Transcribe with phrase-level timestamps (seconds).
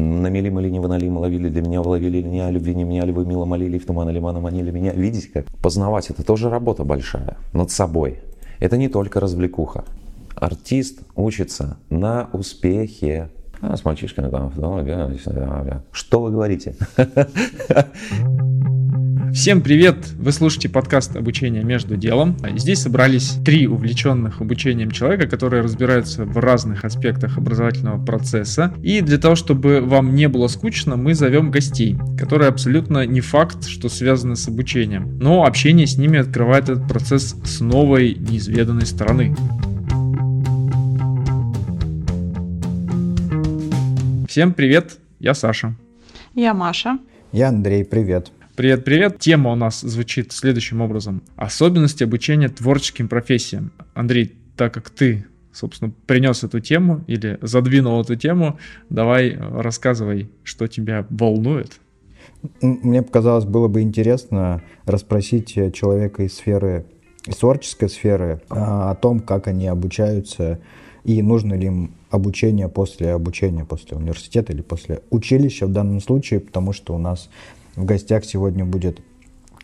[0.00, 3.12] Намели мы ли не вынали, ловили для меня, ловили ли меня, любви не меня, ли
[3.12, 4.92] вы мило молили, в туман или мана манили меня.
[4.92, 5.46] Видите как?
[5.60, 8.20] Познавать это тоже работа большая над собой.
[8.60, 9.84] Это не только развлекуха.
[10.34, 13.28] Артист учится на успехе.
[13.60, 14.50] А с мальчишками там,
[15.92, 16.76] что вы говорите?
[19.32, 19.96] Всем привет!
[20.18, 22.36] Вы слушаете подкаст обучения между делом».
[22.56, 28.74] Здесь собрались три увлеченных обучением человека, которые разбираются в разных аспектах образовательного процесса.
[28.82, 33.66] И для того, чтобы вам не было скучно, мы зовем гостей, которые абсолютно не факт,
[33.66, 35.18] что связаны с обучением.
[35.20, 39.36] Но общение с ними открывает этот процесс с новой, неизведанной стороны.
[44.28, 45.74] Всем привет, я Саша.
[46.34, 46.98] Я Маша.
[47.32, 48.32] Я Андрей, привет.
[48.60, 49.18] Привет, привет.
[49.18, 51.22] Тема у нас звучит следующим образом.
[51.34, 53.72] Особенности обучения творческим профессиям.
[53.94, 58.58] Андрей, так как ты, собственно, принес эту тему или задвинул эту тему,
[58.90, 61.80] давай рассказывай, что тебя волнует.
[62.60, 66.84] Мне показалось, было бы интересно расспросить человека из сферы,
[67.26, 70.60] из творческой сферы а, о том, как они обучаются
[71.04, 76.40] и нужно ли им обучение после обучения, после университета или после училища в данном случае,
[76.40, 77.30] потому что у нас
[77.80, 79.02] в гостях сегодня будет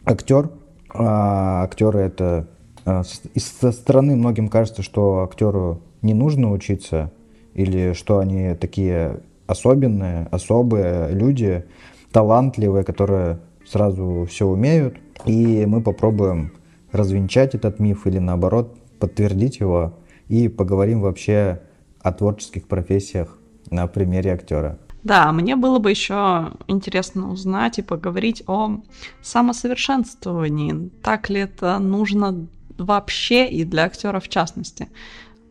[0.04, 0.50] актер.
[0.92, 2.48] А актеры это...
[2.84, 7.12] А, со стороны многим кажется, что актеру не нужно учиться,
[7.54, 11.64] или что они такие особенные, особые люди,
[12.12, 14.96] талантливые, которые сразу все умеют.
[15.24, 16.52] И мы попробуем
[16.92, 19.94] развенчать этот миф или наоборот подтвердить его
[20.28, 21.60] и поговорим вообще
[22.00, 23.36] о творческих профессиях
[23.70, 24.78] на примере актера.
[25.06, 28.80] Да, мне было бы еще интересно узнать и поговорить о
[29.22, 30.90] самосовершенствовании.
[31.00, 34.88] Так ли это нужно вообще и для актера в частности?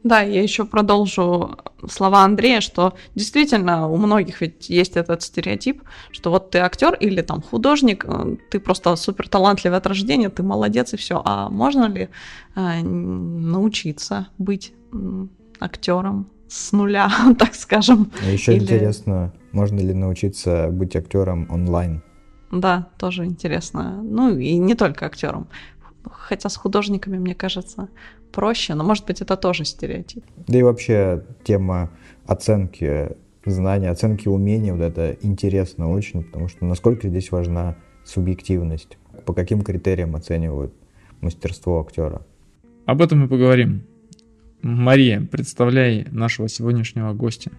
[0.04, 1.58] Да, я еще продолжу
[1.90, 7.22] слова Андрея, что действительно у многих ведь есть этот стереотип, что вот ты актер или
[7.22, 11.22] там художник, э, ты просто супер талантливый от рождения, ты молодец и все.
[11.24, 12.10] А можно ли
[12.56, 14.74] э, научиться быть
[15.62, 18.12] актером с нуля, так скажем?
[18.24, 18.64] А еще Или...
[18.64, 22.02] интересно, можно ли научиться быть актером онлайн?
[22.52, 24.02] Да, тоже интересно.
[24.04, 25.48] Ну и не только актером.
[26.04, 27.90] Хотя с художниками, мне кажется,
[28.32, 30.24] проще, но может быть это тоже стереотип.
[30.48, 31.90] Да и вообще тема
[32.28, 39.34] оценки знаний, оценки умений, вот это интересно очень, потому что насколько здесь важна субъективность, по
[39.34, 40.74] каким критериям оценивают
[41.22, 42.22] мастерство актера.
[42.86, 43.84] Об этом мы поговорим.
[44.66, 47.52] Мария, представляй нашего сегодняшнего гостя.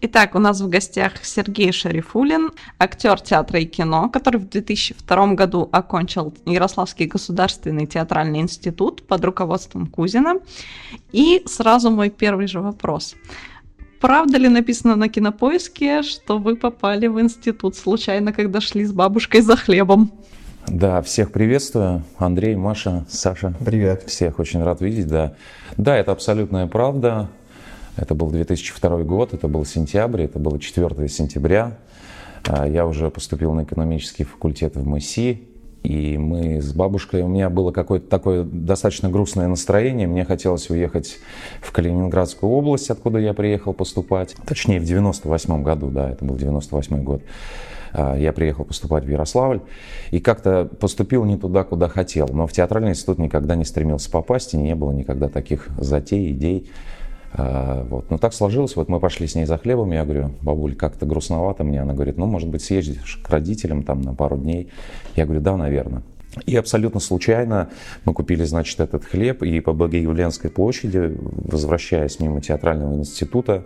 [0.00, 5.68] Итак, у нас в гостях Сергей Шарифулин, актер театра и кино, который в 2002 году
[5.70, 10.40] окончил Ярославский государственный театральный институт под руководством Кузина.
[11.12, 13.14] И сразу мой первый же вопрос.
[14.00, 19.40] Правда ли написано на кинопоиске, что вы попали в институт случайно, когда шли с бабушкой
[19.40, 20.10] за хлебом?
[20.66, 22.02] Да, всех приветствую.
[22.16, 23.54] Андрей, Маша, Саша.
[23.64, 24.04] Привет.
[24.06, 25.34] Всех очень рад видеть, да.
[25.76, 27.28] Да, это абсолютная правда.
[27.96, 31.76] Это был 2002 год, это был сентябрь, это было 4 сентября.
[32.48, 35.46] А, я уже поступил на экономический факультет в МСИ,
[35.82, 40.08] и мы с бабушкой, у меня было какое-то такое достаточно грустное настроение.
[40.08, 41.18] Мне хотелось уехать
[41.60, 44.34] в Калининградскую область, откуда я приехал поступать.
[44.46, 47.22] Точнее, в 98 году, да, это был 98 год.
[47.94, 49.60] А, я приехал поступать в Ярославль
[50.10, 52.28] и как-то поступил не туда, куда хотел.
[52.28, 56.68] Но в театральный институт никогда не стремился попасть, и не было никогда таких затей, идей.
[57.32, 58.10] А, вот.
[58.10, 61.62] Но так сложилось, вот мы пошли с ней за хлебом, я говорю, бабуль, как-то грустновато
[61.62, 61.80] мне.
[61.80, 64.70] Она говорит, ну, может быть, съездишь к родителям там на пару дней.
[65.14, 66.02] Я говорю, да, наверное.
[66.46, 67.70] И абсолютно случайно
[68.04, 73.62] мы купили, значит, этот хлеб, и по Богоявленской площади, возвращаясь мимо театрального института,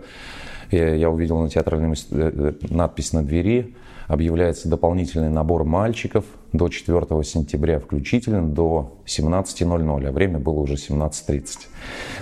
[0.69, 3.73] я увидел на театральной э, э, надпись на двери
[4.09, 11.43] объявляется дополнительный набор мальчиков до 4 сентября включительно до 17.00, а время было уже 17.30.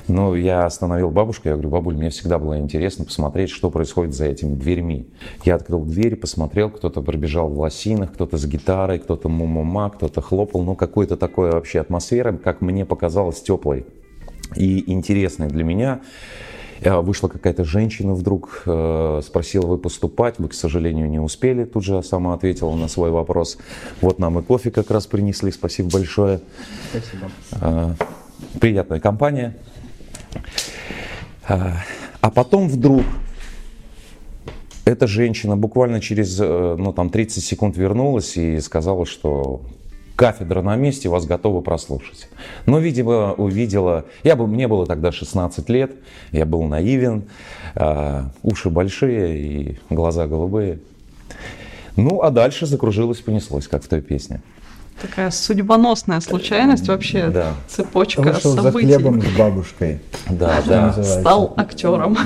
[0.10, 4.26] Но я остановил бабушку, я говорю, бабуль, мне всегда было интересно посмотреть, что происходит за
[4.26, 5.08] этими дверьми.
[5.46, 10.64] Я открыл дверь, посмотрел, кто-то пробежал в лосинах, кто-то с гитарой, кто-то мумума, кто-то хлопал,
[10.64, 13.86] ну какой-то такой вообще атмосфера, как мне показалось, теплой
[14.58, 16.02] и интересной для меня.
[16.82, 20.36] Э, вышла какая-то женщина вдруг, э, спросила, вы поступать?
[20.38, 21.66] Вы, к сожалению, не успели.
[21.66, 23.58] Тут же сама ответила на свой вопрос.
[24.02, 25.52] Вот нам и кофе как раз принесли.
[25.52, 26.42] Спасибо большое.
[26.92, 27.32] Спасибо.
[27.62, 27.94] Э,
[28.60, 29.56] приятная компания.
[31.48, 33.04] А потом вдруг
[34.84, 39.62] эта женщина буквально через ну, там, 30 секунд вернулась и сказала, что
[40.18, 42.28] кафедра на месте, вас готовы прослушать.
[42.66, 44.06] Но, видимо, увидела...
[44.24, 45.92] Я был, мне было тогда 16 лет,
[46.32, 47.24] я был наивен,
[47.76, 50.80] э, уши большие и глаза голубые.
[51.96, 54.42] Ну, а дальше закружилось, понеслось, как в той песне.
[55.00, 57.54] Такая судьбоносная случайность вообще, да.
[57.68, 58.88] цепочка Вышел событий.
[58.88, 60.00] за хлебом с бабушкой.
[60.28, 61.04] Да, да.
[61.04, 62.18] Стал актером.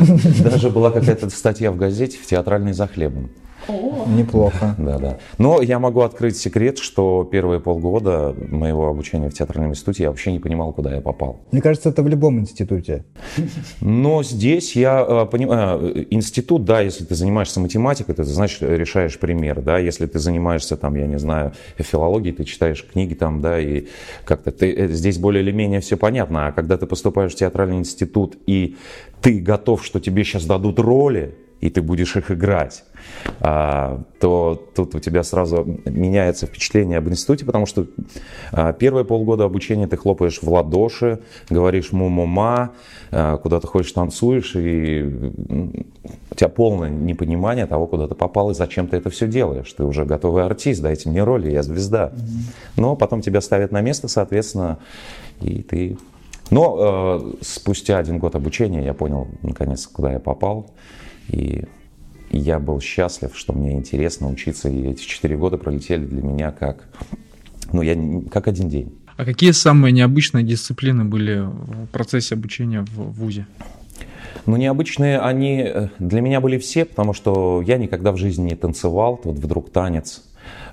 [0.42, 3.30] Даже была какая-то статья в газете в театральной за хлебом.
[3.68, 4.76] Неплохо.
[4.82, 5.18] Да, да.
[5.38, 10.32] Но я могу открыть секрет, что первые полгода моего обучения в театральном институте я вообще
[10.32, 11.40] не понимал, куда я попал.
[11.52, 13.06] Мне кажется, это в любом институте.
[13.80, 19.62] Но здесь я э, понимаю, институт, да, если ты занимаешься математикой, ты, значит, решаешь пример,
[19.62, 23.86] да, если ты занимаешься, там, я не знаю, филологией, ты читаешь книги там, да, и
[24.26, 27.78] как-то ты, э, здесь более или менее все понятно, а когда ты поступаешь в театральный
[27.78, 28.78] институт и
[29.22, 32.84] ты готов, что тебе сейчас дадут роли, и ты будешь их играть,
[33.40, 37.86] а, то тут у тебя сразу меняется впечатление об институте, потому что
[38.52, 41.20] а, первые полгода обучения ты хлопаешь в ладоши,
[41.50, 42.72] говоришь му-му-ма,
[43.12, 48.56] а, куда ты ходишь, танцуешь, и у тебя полное непонимание того, куда ты попал и
[48.56, 49.72] зачем ты это все делаешь.
[49.72, 52.12] Ты уже готовый артист, дайте мне роли, я звезда.
[52.76, 54.80] Но потом тебя ставят на место, соответственно,
[55.42, 55.98] и ты
[56.52, 60.70] но э, спустя один год обучения я понял, наконец, куда я попал.
[61.32, 61.64] И
[62.30, 66.88] я был счастлив, что мне интересно учиться, и эти четыре года пролетели для меня как,
[67.72, 67.96] ну, я,
[68.30, 68.94] как один день.
[69.18, 73.48] А какие самые необычные дисциплины были в процессе обучения в ВУЗе?
[74.46, 78.56] Ну, необычные они э, для меня были все, потому что я никогда в жизни не
[78.56, 79.20] танцевал.
[79.24, 80.24] Вот вдруг танец,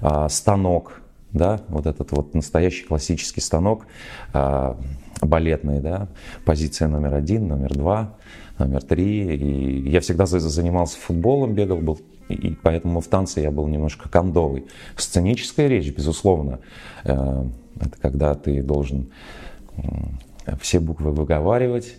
[0.01, 1.03] а, станок,
[1.33, 3.87] да, вот этот вот настоящий классический станок,
[4.33, 4.79] а,
[5.21, 6.09] балетный, да,
[6.45, 8.15] позиция номер один, номер два
[8.59, 9.37] номер три.
[9.37, 14.67] И я всегда занимался футболом, бегал, был и поэтому в танце я был немножко кондовый.
[14.97, 16.61] Сценическая речь, безусловно,
[17.05, 17.45] э,
[17.81, 19.09] это когда ты должен
[20.61, 21.95] все буквы выговаривать,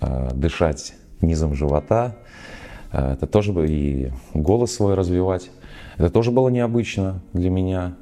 [0.00, 2.16] э, дышать низом живота,
[2.92, 5.50] э, это тоже и голос свой развивать.
[5.96, 7.96] Это тоже было необычно для меня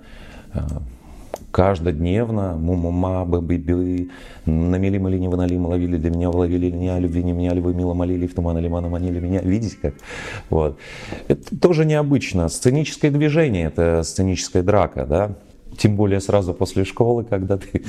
[1.53, 4.09] каждодневно, му-му-ма, бы-бы-бы,
[4.47, 8.27] намели мали не вынали, ловили для меня, ловили меня, любви не меня, вы мило молили,
[8.27, 9.95] в туман лимана манили меня, видите как?
[10.51, 10.79] Вот.
[11.29, 12.49] Это тоже необычно.
[12.49, 15.37] Сценическое движение, это сценическая драка, да?
[15.79, 17.85] Тем более сразу после школы, когда ты...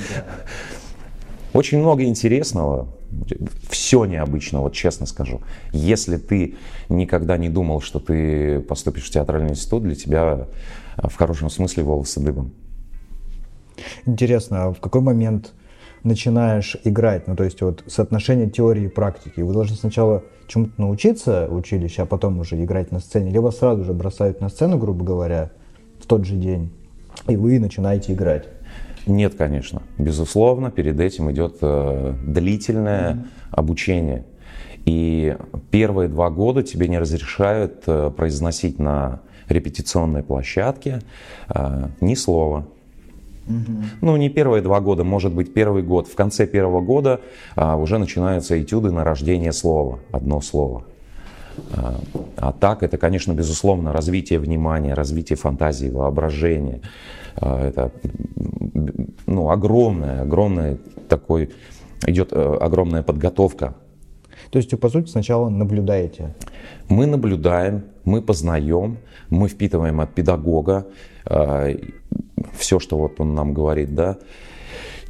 [1.54, 2.88] Очень много интересного,
[3.70, 5.40] все необычно, вот честно скажу.
[5.72, 6.56] Если ты
[6.88, 10.48] никогда не думал, что ты поступишь в театральный институт, для тебя
[10.96, 12.52] в хорошем смысле волосы дыбом.
[14.06, 15.52] Интересно, а в какой момент
[16.02, 17.26] начинаешь играть?
[17.26, 19.40] Ну, то есть вот соотношение теории и практики.
[19.40, 23.30] Вы должны сначала чему-то научиться в училище, а потом уже играть на сцене.
[23.30, 25.50] Либо сразу же бросают на сцену, грубо говоря,
[26.00, 26.70] в тот же день,
[27.28, 28.44] и вы начинаете играть.
[29.06, 29.82] Нет, конечно.
[29.98, 33.26] Безусловно, перед этим идет э, длительное mm-hmm.
[33.50, 34.24] обучение.
[34.86, 35.36] И
[35.70, 41.00] первые два года тебе не разрешают э, произносить на репетиционной площадке
[41.48, 42.66] э, ни слова.
[44.00, 46.08] Ну, не первые два года, может быть, первый год.
[46.08, 47.20] В конце первого года
[47.56, 50.84] а, уже начинаются этюды на рождение слова, одно слово.
[51.72, 52.00] А,
[52.36, 56.80] а так, это, конечно, безусловно, развитие внимания, развитие фантазии, воображения.
[57.36, 57.92] А, это
[59.26, 61.50] ну, огромная, огромная такой,
[62.06, 63.74] идет э, огромная подготовка.
[64.50, 66.34] То есть, по сути, сначала наблюдаете?
[66.88, 68.98] Мы наблюдаем, мы познаем,
[69.30, 70.86] мы впитываем от педагога
[71.26, 71.76] э,
[72.64, 74.16] все, что вот он нам говорит, да.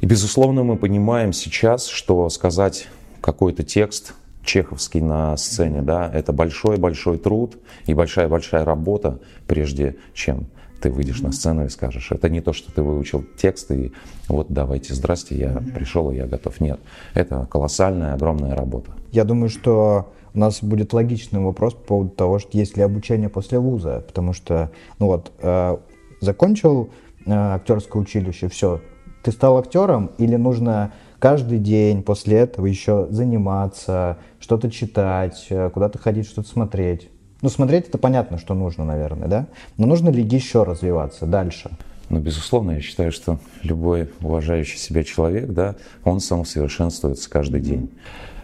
[0.01, 2.87] И, безусловно, мы понимаем сейчас, что сказать
[3.21, 10.47] какой-то текст чеховский на сцене, да, это большой-большой труд и большая-большая работа, прежде чем
[10.81, 13.93] ты выйдешь на сцену и скажешь, это не то, что ты выучил текст и
[14.27, 16.59] вот давайте, здрасте, я пришел и я готов.
[16.59, 16.79] Нет,
[17.13, 18.91] это колоссальная, огромная работа.
[19.11, 23.29] Я думаю, что у нас будет логичный вопрос по поводу того, что есть ли обучение
[23.29, 24.69] после вуза, потому что,
[24.99, 25.77] ну вот, э,
[26.19, 26.89] закончил
[27.27, 28.81] актерское училище, все,
[29.23, 35.97] ты стал актером или нужно каждый день после этого еще заниматься, что-то читать, э, куда-то
[35.97, 37.09] ходить, что-то смотреть?
[37.41, 39.47] Ну, смотреть это понятно, что нужно, наверное, да?
[39.77, 41.71] Но нужно ли еще развиваться дальше?
[42.09, 47.89] Ну, безусловно, я считаю, что любой уважающий себя человек, да, он самосовершенствуется каждый день.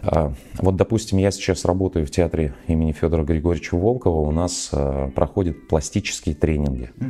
[0.02, 4.20] А, вот, допустим, я сейчас работаю в театре имени Федора Григорьевича Волкова.
[4.20, 6.90] У нас а, проходят пластические тренинги.
[7.00, 7.04] А,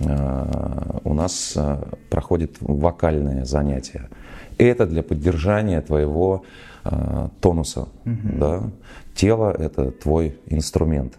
[0.00, 1.56] у нас
[2.10, 4.08] проходят вокальные занятия.
[4.58, 6.44] Это для поддержания твоего
[7.40, 7.88] тонуса.
[8.04, 8.62] Да?
[9.14, 11.14] Тело— это твой инструмент,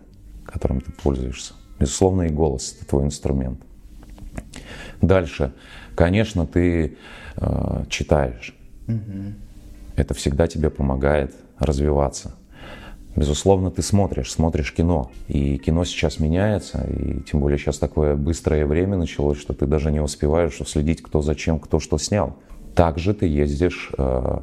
[0.45, 1.53] которым ты пользуешься.
[1.79, 3.59] Безусловно, и голос— это твой инструмент.
[5.01, 5.53] Дальше,
[5.95, 6.97] конечно, ты
[7.37, 8.55] э, читаешь.
[8.87, 9.33] Угу.
[9.95, 12.35] Это всегда тебе помогает развиваться.
[13.15, 15.09] Безусловно, ты смотришь, смотришь кино.
[15.27, 19.91] И кино сейчас меняется, и тем более сейчас такое быстрое время началось, что ты даже
[19.91, 22.35] не успеваешь следить, кто зачем, кто что снял.
[22.75, 24.39] Также ты ездишь э,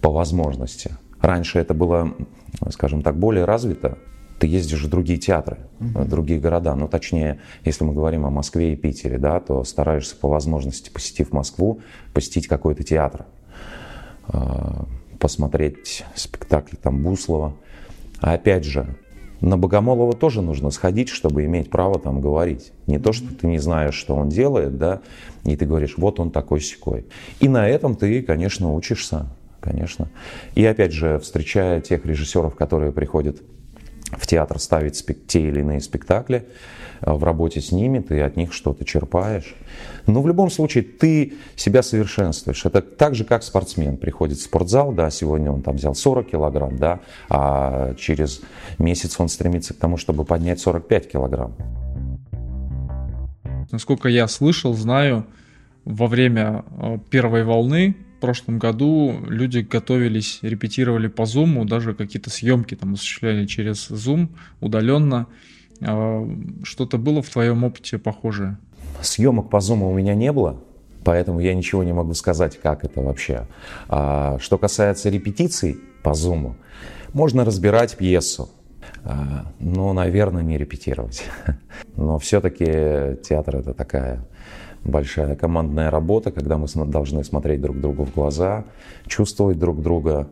[0.00, 0.96] по возможности.
[1.20, 2.14] Раньше это было,
[2.70, 3.96] скажем так, более развито.
[4.40, 6.74] Ты ездишь в другие театры, в другие города.
[6.74, 11.32] Ну, точнее, если мы говорим о Москве и Питере, да, то стараешься по возможности, посетив
[11.32, 11.80] Москву,
[12.12, 13.24] посетить какой-то театр,
[14.28, 14.38] э,
[15.20, 17.54] посмотреть спектакль там Буслова
[18.20, 18.96] а опять же,
[19.40, 22.72] на Богомолова тоже нужно сходить, чтобы иметь право там говорить.
[22.86, 25.02] Не то, что ты не знаешь, что он делает, да,
[25.44, 27.06] и ты говоришь, вот он такой секой.
[27.40, 29.26] И на этом ты, конечно, учишься,
[29.60, 30.10] конечно.
[30.54, 33.42] И опять же, встречая тех режиссеров, которые приходят
[34.12, 36.46] в театр ставить те или иные спектакли,
[37.00, 39.54] Э, в работе с ними, ты от них что-то черпаешь.
[40.06, 42.64] Но в любом случае ты себя совершенствуешь.
[42.64, 46.76] Это так же, как спортсмен приходит в спортзал, да, сегодня он там взял 40 килограмм,
[46.76, 48.40] да, а через
[48.78, 51.54] месяц он стремится к тому, чтобы поднять 45 килограмм.
[53.72, 55.26] Насколько я слышал, знаю,
[55.84, 62.30] во время э, первой волны в прошлом году люди готовились, репетировали по Zoom, даже какие-то
[62.30, 64.28] съемки там осуществляли через Zoom
[64.60, 65.26] удаленно.
[65.82, 66.26] А,
[66.62, 68.58] что-то было в твоем опыте похожее?
[69.02, 70.56] Съемок по Zoom у меня не было,
[71.04, 73.46] поэтому я ничего не могу сказать, как это вообще.
[73.88, 76.54] А, что касается репетиций по Zoom,
[77.12, 78.50] можно разбирать пьесу,
[79.04, 81.24] а, но, наверное, не репетировать.
[81.96, 84.24] Но все-таки театр это такая
[84.84, 88.64] большая командная работа, когда мы должны смотреть друг другу в глаза,
[89.06, 90.28] чувствовать друг друга,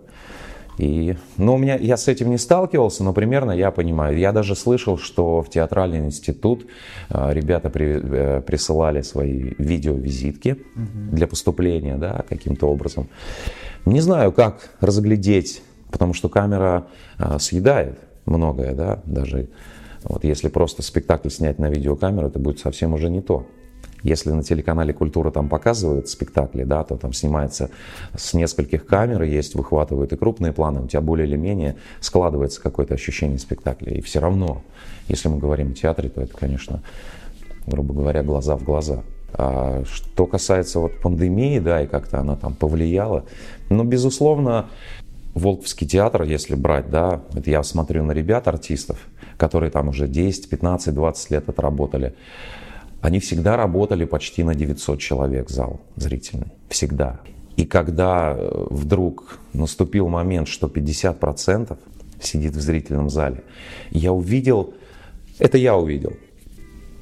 [0.78, 4.18] и, ну, у меня, я с этим не сталкивался, но примерно я понимаю.
[4.18, 6.66] Я даже слышал, что в театральный институт
[7.10, 11.14] э, ребята при, э, присылали свои видеовизитки угу.
[11.16, 13.08] для поступления, да, каким-то образом.
[13.86, 16.88] Не знаю, как разглядеть, потому что камера
[17.18, 19.48] э, съедает многое, да, даже
[20.02, 23.46] вот если просто спектакль снять на видеокамеру, это будет совсем уже не то.
[24.04, 27.70] Если на телеканале «Культура» там показывают спектакли, да, то там снимается
[28.14, 32.94] с нескольких камер, есть, выхватывают и крупные планы, у тебя более или менее складывается какое-то
[32.94, 33.94] ощущение спектакля.
[33.94, 34.60] И все равно,
[35.08, 36.82] если мы говорим о театре, то это, конечно,
[37.66, 39.02] грубо говоря, глаза в глаза.
[39.32, 43.24] А что касается вот пандемии, да, и как-то она там повлияла,
[43.70, 44.66] ну, безусловно,
[45.32, 48.98] Волковский театр, если брать, да, это я смотрю на ребят, артистов,
[49.38, 52.14] которые там уже 10, 15, 20 лет отработали.
[53.04, 56.54] Они всегда работали почти на 900 человек зал зрительный.
[56.70, 57.20] Всегда.
[57.54, 61.76] И когда э, вдруг наступил момент, что 50%
[62.22, 63.44] сидит в зрительном зале,
[63.90, 64.72] я увидел,
[65.38, 66.14] это я увидел,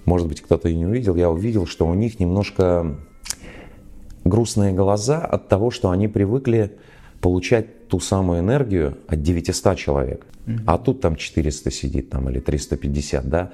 [0.04, 2.96] может быть, кто-то и не увидел, я увидел, что у них немножко
[4.24, 6.72] грустные глаза от того, что они привыкли
[7.20, 10.26] получать ту самую энергию от 900 человек.
[10.66, 13.50] А тут там 400 сидит там, или 350, да.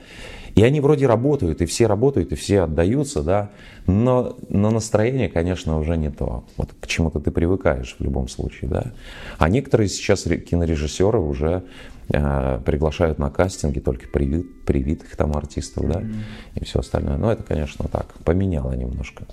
[0.55, 3.51] И они вроде работают, и все работают, и все отдаются, да,
[3.89, 6.45] но, но настроение, конечно, уже не то.
[6.57, 8.93] Вот к чему-то ты привыкаешь в любом случае, да.
[9.39, 11.65] А некоторые сейчас кинорежиссеры уже
[12.09, 16.61] э, приглашают на кастинги только привит, привитых там артистов, да, mm-hmm.
[16.61, 17.17] и все остальное.
[17.17, 19.27] Но это, конечно, так, поменяло немножко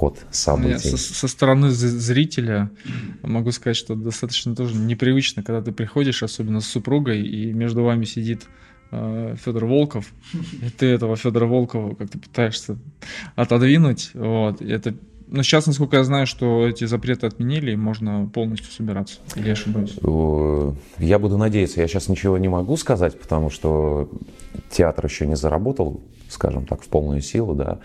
[0.00, 0.88] ход событий.
[0.90, 2.70] Я со, со стороны зрителя
[3.22, 8.04] могу сказать, что достаточно тоже непривычно, когда ты приходишь, особенно с супругой, и между вами
[8.04, 8.46] сидит
[8.92, 12.76] Э, Федор Волков, и ты этого Федора Волкова как-то пытаешься
[13.36, 14.10] отодвинуть.
[14.14, 14.60] Вот.
[14.60, 14.94] И это
[15.32, 19.20] но сейчас, насколько я знаю, что эти запреты отменили, и можно полностью собираться.
[19.36, 19.96] Или я ошибаюсь?
[20.98, 21.80] Я буду надеяться.
[21.80, 24.10] Я сейчас ничего не могу сказать, потому что
[24.72, 27.78] театр еще не заработал, скажем так, в полную силу, да.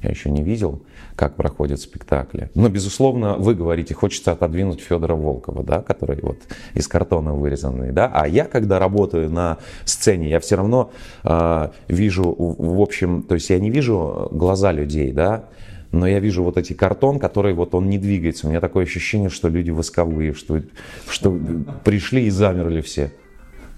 [0.00, 0.84] Я еще не видел
[1.16, 2.50] как проходят спектакли.
[2.54, 6.38] Но, безусловно, вы говорите, хочется отодвинуть Федора Волкова, да, который вот
[6.74, 10.90] из картона вырезанный, да, а я, когда работаю на сцене, я все равно
[11.24, 15.44] э, вижу, в общем, то есть я не вижу глаза людей, да,
[15.92, 18.46] но я вижу вот эти картон, который вот он не двигается.
[18.46, 20.62] У меня такое ощущение, что люди восковые, что,
[21.08, 21.38] что
[21.84, 23.12] пришли и замерли все.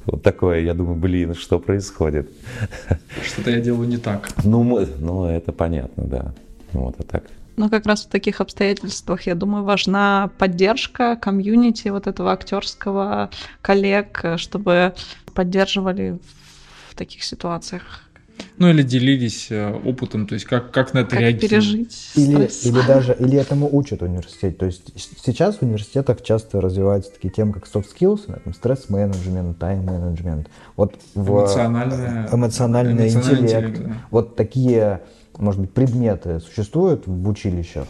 [0.07, 2.31] Вот такое, я думаю, блин, что происходит?
[3.25, 4.29] Что-то я делаю не так.
[4.45, 6.35] Ну, ну это понятно, да.
[6.75, 7.25] Вот, а так.
[7.57, 13.31] Но как раз в таких обстоятельствах, я думаю, важна поддержка комьюнити вот этого актерского
[13.63, 14.95] коллег, чтобы
[15.35, 16.19] поддерживали
[16.91, 18.01] в таких ситуациях.
[18.57, 21.51] Ну или делились э, опытом, то есть как, как на это как реагировать.
[21.51, 24.57] пережить или, или даже, или этому учат в университете.
[24.57, 24.93] То есть
[25.25, 30.49] сейчас в университетах часто развиваются такие темы, как soft skills, стресс-менеджмент, тайм-менеджмент.
[30.77, 33.43] Вот в эмоциональный, эмоциональный интеллект.
[33.43, 33.95] интеллект да.
[34.11, 35.01] Вот такие
[35.39, 37.87] может быть, предметы существуют в училищах?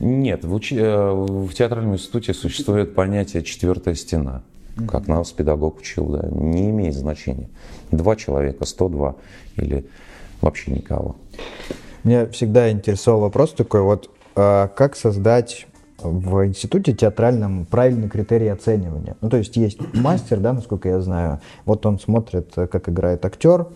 [0.00, 0.72] Нет, в, уч...
[0.72, 4.42] Э, в театральном институте существует понятие «четвертая стена»,
[4.86, 7.48] как нас педагог учил, да, не имеет значения.
[7.90, 9.16] Два человека, 102
[9.56, 9.86] или
[10.40, 11.16] вообще никого.
[12.04, 14.08] Меня всегда интересовал вопрос такой, вот
[14.40, 15.66] а как создать
[16.00, 19.16] в институте театральном правильный критерий оценивания.
[19.20, 23.66] Ну, то есть есть мастер, да, насколько я знаю, вот он смотрит, как играет актер.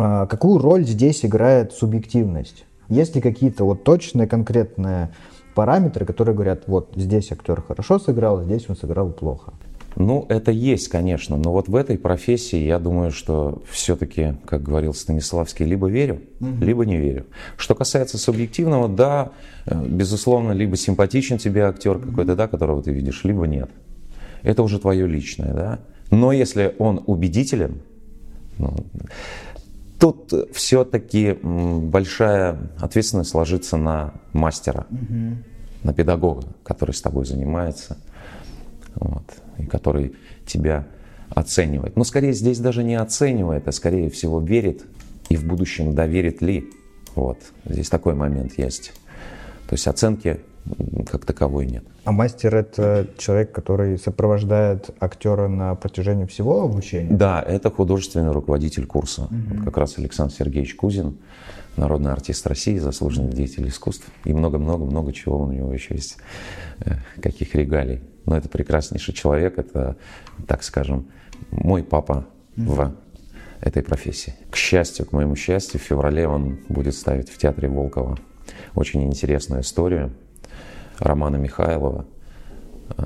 [0.00, 2.64] А какую роль здесь играет субъективность?
[2.88, 5.10] Есть ли какие-то вот точные, конкретные
[5.56, 9.52] параметры, которые говорят, вот здесь актер хорошо сыграл, здесь он сыграл плохо?
[9.96, 14.94] Ну, это есть, конечно, но вот в этой профессии я думаю, что все-таки, как говорил
[14.94, 16.64] Станиславский, либо верю, угу.
[16.64, 17.26] либо не верю.
[17.56, 19.32] Что касается субъективного, да,
[19.66, 23.70] э, безусловно, либо симпатичен тебе актер какой-то, да, которого ты видишь, либо нет.
[24.42, 25.80] Это уже твое личное, да.
[26.12, 27.80] Но если он убедителен,
[28.58, 28.76] ну,
[29.98, 35.36] тут все-таки большая ответственность ложится на мастера, угу.
[35.82, 37.98] на педагога, который с тобой занимается.
[38.94, 39.24] Вот
[39.58, 40.14] и который
[40.46, 40.86] тебя
[41.30, 41.96] оценивает.
[41.96, 44.84] Но скорее здесь даже не оценивает, а скорее всего верит
[45.28, 46.70] и в будущем доверит ли.
[47.14, 48.92] Вот, здесь такой момент есть.
[49.68, 50.40] То есть оценки
[51.10, 51.84] как таковой нет.
[52.04, 57.10] А мастер это человек, который сопровождает актера на протяжении всего обучения?
[57.10, 59.22] Да, это художественный руководитель курса.
[59.22, 59.34] Угу.
[59.54, 61.18] Вот как раз Александр Сергеевич Кузин,
[61.76, 64.06] народный артист России, заслуженный деятель искусств.
[64.24, 66.16] И много-много-много чего у него еще есть,
[66.80, 68.00] э, каких регалий.
[68.26, 69.96] Но это прекраснейший человек, это,
[70.46, 71.06] так скажем,
[71.50, 72.92] мой папа в
[73.60, 74.34] этой профессии.
[74.50, 78.18] К счастью, к моему счастью, в феврале он будет ставить в театре Волкова
[78.74, 80.12] очень интересную историю
[80.98, 82.04] Романа Михайлова.
[82.96, 83.04] Э,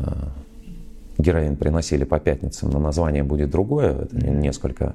[1.19, 4.95] героин приносили по пятницам, но название будет другое, это несколько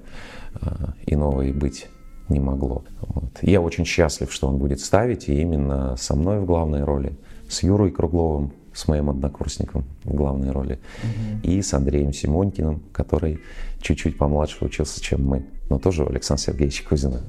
[0.61, 0.67] э,
[1.05, 1.87] иного и быть
[2.29, 2.83] не могло.
[3.01, 3.39] Вот.
[3.41, 7.17] Я очень счастлив, что он будет ставить, и именно со мной в главной роли,
[7.49, 11.49] с Юрой Кругловым, с моим однокурсником в главной роли, угу.
[11.49, 13.39] и с Андреем Симонькиным, который
[13.81, 17.21] чуть-чуть помладше учился, чем мы, но тоже у Александра Сергеевича Кузина.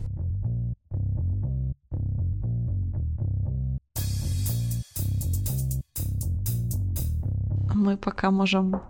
[7.89, 8.83] Мы пока можем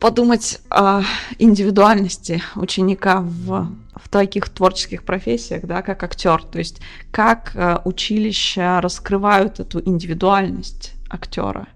[0.00, 1.02] подумать о
[1.38, 6.42] индивидуальности ученика в, в таких творческих профессиях, да, как актер.
[6.42, 6.80] То есть
[7.12, 11.68] как э, училища раскрывают эту индивидуальность актера.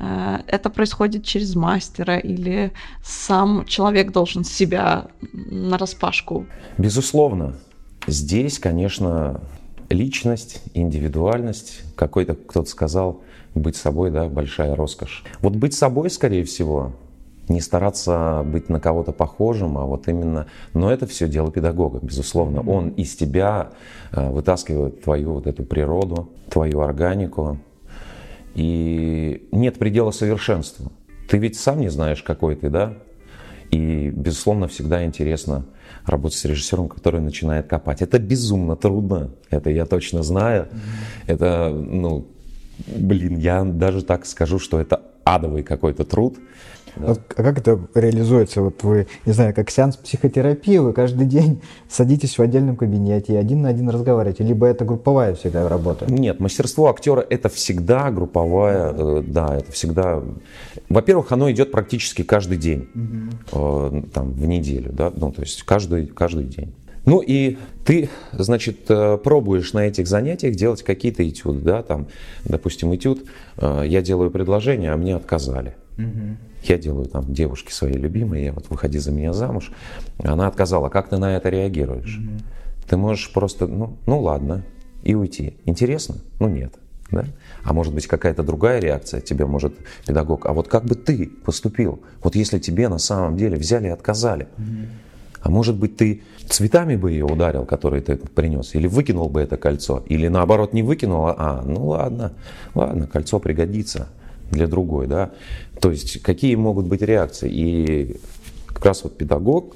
[0.00, 6.46] Э, это происходит через мастера или сам человек должен себя на распашку?
[6.78, 7.54] Безусловно.
[8.06, 9.42] Здесь, конечно,
[9.90, 13.20] личность, индивидуальность, какой-то, кто-то сказал,
[13.54, 15.24] быть собой, да, большая роскошь.
[15.40, 16.92] Вот быть собой, скорее всего,
[17.48, 22.62] не стараться быть на кого-то похожим, а вот именно, но это все дело педагога, безусловно.
[22.62, 23.70] Он из тебя
[24.12, 27.58] э, вытаскивает твою вот эту природу, твою органику,
[28.54, 30.92] и нет предела совершенству.
[31.28, 32.94] Ты ведь сам не знаешь, какой ты, да?
[33.70, 35.66] И, безусловно, всегда интересно
[36.06, 38.02] работать с режиссером, который начинает копать.
[38.02, 40.68] Это безумно трудно, это я точно знаю.
[41.26, 42.28] Это, ну,
[42.86, 46.36] блин, я даже так скажу, что это адовый какой-то труд.
[46.96, 47.08] Да.
[47.08, 48.62] Вот, а как это реализуется?
[48.62, 53.36] Вот вы, не знаю, как сеанс психотерапии, вы каждый день садитесь в отдельном кабинете и
[53.36, 56.06] один на один разговариваете, либо это групповая всегда работа?
[56.08, 60.22] Нет, мастерство актера это всегда групповая, э, да, это всегда.
[60.88, 63.90] Во-первых, оно идет практически каждый день, угу.
[63.92, 66.74] э, там в неделю, да, ну то есть каждый каждый день.
[67.06, 72.06] Ну и ты, значит, э, пробуешь на этих занятиях делать какие-то этюды, да, там,
[72.44, 73.24] допустим, этюд,
[73.58, 75.74] э, я делаю предложение, а мне отказали.
[75.98, 76.36] Угу.
[76.64, 79.70] Я делаю там девушке своей любимой, я вот выходи за меня замуж,
[80.18, 82.18] она отказала, как ты на это реагируешь?
[82.18, 82.38] Угу.
[82.88, 84.64] Ты можешь просто, ну, ну ладно,
[85.02, 85.58] и уйти.
[85.66, 86.16] Интересно?
[86.40, 86.74] Ну нет.
[87.10, 87.26] Да?
[87.62, 89.74] А может быть какая-то другая реакция тебе может
[90.06, 90.46] педагог.
[90.46, 92.00] А вот как бы ты поступил?
[92.22, 94.48] Вот если тебе на самом деле взяли и отказали.
[94.56, 94.86] Угу.
[95.42, 99.56] А может быть, ты цветами бы ее ударил, которые ты принес, или выкинул бы это
[99.56, 102.32] кольцо, или наоборот не выкинул, а, а ну ладно,
[102.74, 104.08] ладно, кольцо пригодится
[104.50, 105.30] для другой, да.
[105.80, 107.50] То есть какие могут быть реакции?
[107.50, 108.16] И
[108.68, 109.74] как раз вот педагог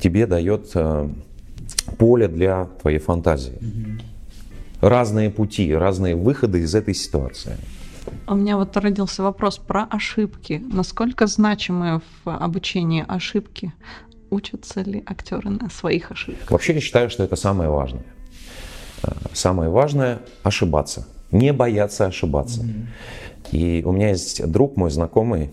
[0.00, 1.08] тебе дает э,
[1.98, 3.54] поле для твоей фантазии.
[3.60, 4.88] Угу.
[4.88, 7.56] Разные пути, разные выходы из этой ситуации.
[8.28, 10.62] У меня вот родился вопрос про ошибки.
[10.72, 13.72] Насколько значимы в обучении ошибки?
[14.30, 16.50] Учатся ли актеры на своих ошибках?
[16.50, 18.04] Вообще я считаю, что это самое важное.
[19.02, 21.06] Э, самое важное– ошибаться.
[21.30, 22.62] Не бояться ошибаться.
[22.62, 22.86] Mm-hmm.
[23.52, 25.50] И у меня есть друг мой знакомый,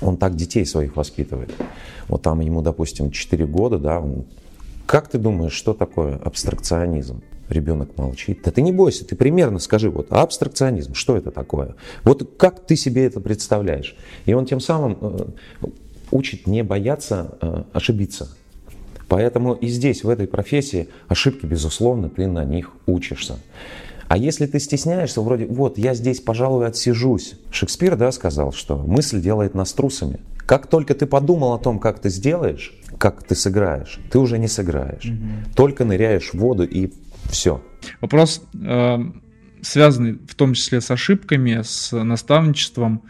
[0.00, 1.52] он так детей своих воспитывает.
[2.08, 4.26] Вот там ему, допустим, 4 года, да, он...
[4.86, 7.22] Как ты думаешь, что такое абстракционизм?
[7.48, 8.40] Ребенок молчит.
[8.44, 11.76] Да ты не бойся, ты примерно скажи, вот абстракционизм, что это такое?
[12.02, 13.96] Вот как ты себе это представляешь?
[14.26, 15.26] И он тем самым э,
[16.10, 18.28] учит не бояться э, ошибиться.
[19.08, 23.38] Поэтому и здесь, в этой профессии, ошибки, безусловно, ты на них учишься.
[24.08, 27.34] А если ты стесняешься, вроде, вот, я здесь, пожалуй, отсижусь.
[27.50, 30.20] Шекспир, да, сказал, что мысль делает нас трусами.
[30.38, 34.46] Как только ты подумал о том, как ты сделаешь, как ты сыграешь, ты уже не
[34.46, 35.06] сыграешь.
[35.06, 35.54] Угу.
[35.56, 36.92] Только ныряешь в воду и
[37.30, 37.60] все.
[38.00, 38.98] Вопрос э,
[39.60, 43.02] связанный в том числе с ошибками, с наставничеством.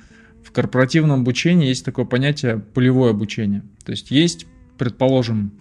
[0.56, 3.62] Корпоративном обучении есть такое понятие полевое обучение.
[3.84, 4.46] То есть есть,
[4.78, 5.52] предположим,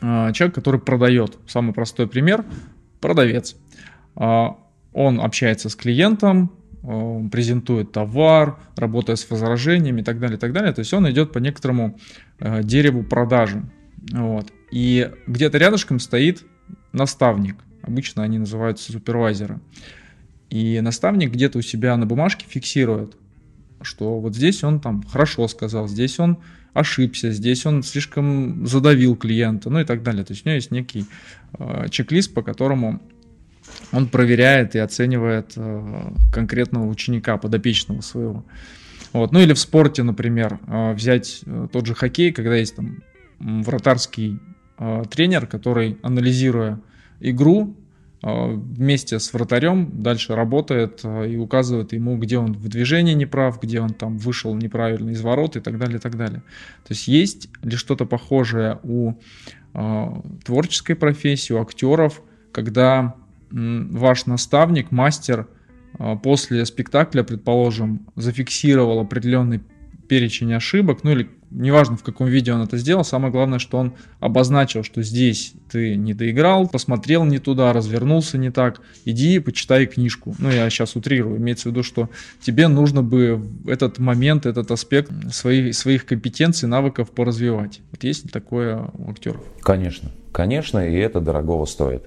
[0.00, 1.36] э, человек, который продает.
[1.48, 2.44] Самый простой пример–
[3.00, 3.56] продавец.
[4.14, 4.50] Э,
[4.92, 6.52] он общается с клиентом,
[6.84, 10.72] э, презентует товар, работая с возражениями и так далее, и так далее.
[10.72, 11.98] То есть он идет по некоторому
[12.38, 13.64] дереву продажи.
[14.12, 14.46] Вот.
[14.70, 16.44] И где-то рядышком стоит
[16.92, 17.56] наставник.
[17.82, 19.58] Обычно они называются супервайзеры.
[20.50, 23.16] И наставник где-то у себя на бумажке фиксирует,
[23.84, 26.38] что вот здесь он там хорошо сказал, здесь он
[26.72, 30.24] ошибся, здесь он слишком задавил клиента, ну и так далее.
[30.24, 31.06] То есть у него есть некий
[31.58, 33.00] э, чек-лист, по которому
[33.92, 38.44] он проверяет и оценивает э, конкретного ученика, подопечного своего.
[39.12, 39.30] Вот.
[39.32, 43.02] Ну или в спорте, например, э, взять э, тот же хоккей, когда есть там
[43.38, 44.40] вратарский
[44.78, 46.80] э, тренер, который, анализируя
[47.20, 47.76] игру,
[48.24, 53.80] вместе с вратарем дальше работает э, и указывает ему, где он в движении неправ, где
[53.80, 56.42] он там вышел неправильно из ворот и так далее, и так далее.
[56.86, 59.12] То есть есть ли что-то похожее у
[59.74, 60.06] э,
[60.42, 63.14] творческой профессии, у актеров, когда
[63.50, 65.46] ваш наставник, мастер
[66.24, 69.60] после спектакля, предположим, зафиксировал определенный
[70.08, 73.94] перечень ошибок, ну или неважно в каком виде он это сделал, самое главное, что он
[74.20, 80.34] обозначил, что здесь ты не доиграл, посмотрел не туда, развернулся не так, иди почитай книжку.
[80.38, 82.10] Ну, я сейчас утрирую, имеется в виду, что
[82.42, 87.80] тебе нужно бы этот момент, этот аспект своих, своих компетенций, навыков поразвивать.
[87.90, 89.42] Вот есть такое у актеров?
[89.62, 92.04] Конечно, конечно, и это дорогого стоит.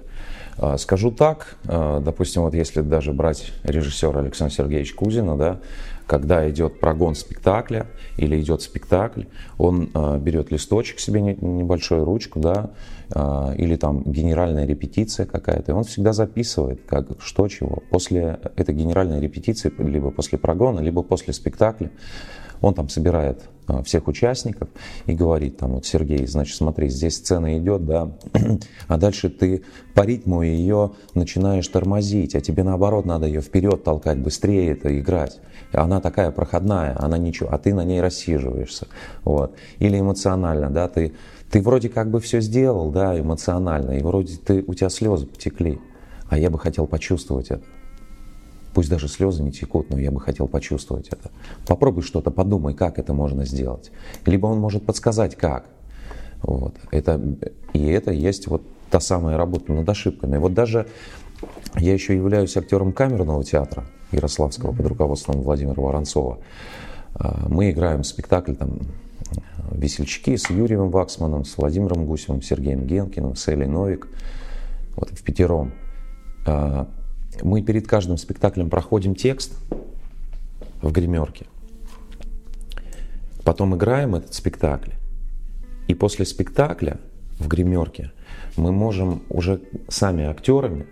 [0.60, 5.60] А, скажу так, а, допустим, вот если даже брать режиссера Александра Сергеевича Кузина, да,
[6.08, 9.24] когда идет прогон спектакля или идет спектакль,
[9.58, 12.70] он э, берет листочек себе не, небольшую ручку, да,
[13.14, 17.82] э, или там генеральная репетиция какая-то, и он всегда записывает, как, что, чего.
[17.90, 21.90] После этой генеральной репетиции, либо после прогона, либо после спектакля,
[22.60, 24.68] он там собирает а, всех участников
[25.06, 28.10] и говорит, там вот, Сергей, значит, смотри, здесь сцена идет, да,
[28.88, 29.62] а дальше ты
[29.94, 35.38] по ритму ее начинаешь тормозить, а тебе наоборот надо ее вперед толкать, быстрее это играть.
[35.72, 38.86] Она такая проходная, она ничего, а ты на ней рассиживаешься,
[39.24, 39.54] вот.
[39.78, 41.14] Или эмоционально, да, ты,
[41.50, 45.78] ты вроде как бы все сделал, да, эмоционально, и вроде ты, у тебя слезы потекли,
[46.28, 47.62] а я бы хотел почувствовать это.
[48.74, 51.30] Пусть даже слезы не текут, но я бы хотел почувствовать это.
[51.66, 53.90] Попробуй что-то, подумай, как это можно сделать.
[54.24, 55.66] Либо он может подсказать, как.
[56.42, 56.74] Вот.
[56.90, 57.20] Это,
[57.72, 60.36] и это есть вот та самая работа над ошибками.
[60.36, 60.86] Вот даже
[61.76, 66.38] я еще являюсь актером камерного театра Ярославского под руководством Владимира Воронцова.
[67.14, 68.80] А, мы играем спектакль там
[69.72, 74.08] «Весельчаки» с Юрием Ваксманом, с Владимиром Гусевым, Сергеем Генкиным, с Элей Новик.
[74.96, 75.72] Вот в пятером.
[76.46, 76.88] А,
[77.42, 79.52] мы перед каждым спектаклем проходим текст
[80.82, 81.46] в гримерке.
[83.44, 84.92] Потом играем этот спектакль.
[85.86, 86.98] И после спектакля
[87.38, 88.12] в гримерке
[88.56, 90.86] мы можем уже сами актерами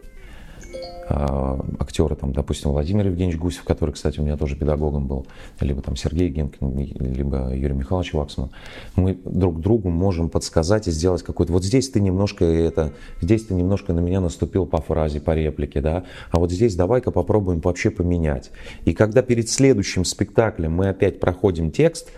[1.08, 5.26] актеры, там, допустим, Владимир Евгеньевич Гусев, который, кстати, у меня тоже педагогом был,
[5.60, 8.50] либо там Сергей Генкин, либо Юрий Михайлович Ваксман,
[8.96, 13.54] мы друг другу можем подсказать и сделать какой-то, вот здесь ты немножко это, здесь ты
[13.54, 17.90] немножко на меня наступил по фразе, по реплике, да, а вот здесь давай-ка попробуем вообще
[17.90, 18.50] поменять.
[18.84, 22.10] И когда перед следующим спектаклем мы опять проходим текст,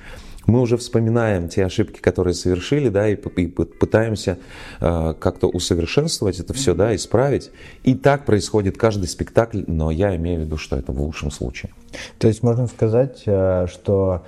[0.48, 4.38] мы уже вспоминаем те ошибки, которые совершили, да, и, и пытаемся
[4.80, 7.50] э, как-то усовершенствовать это все, да, исправить.
[7.84, 11.72] И так происходит каждый спектакль, но я имею в виду, что это в лучшем случае.
[12.18, 14.24] То есть можно сказать, э, что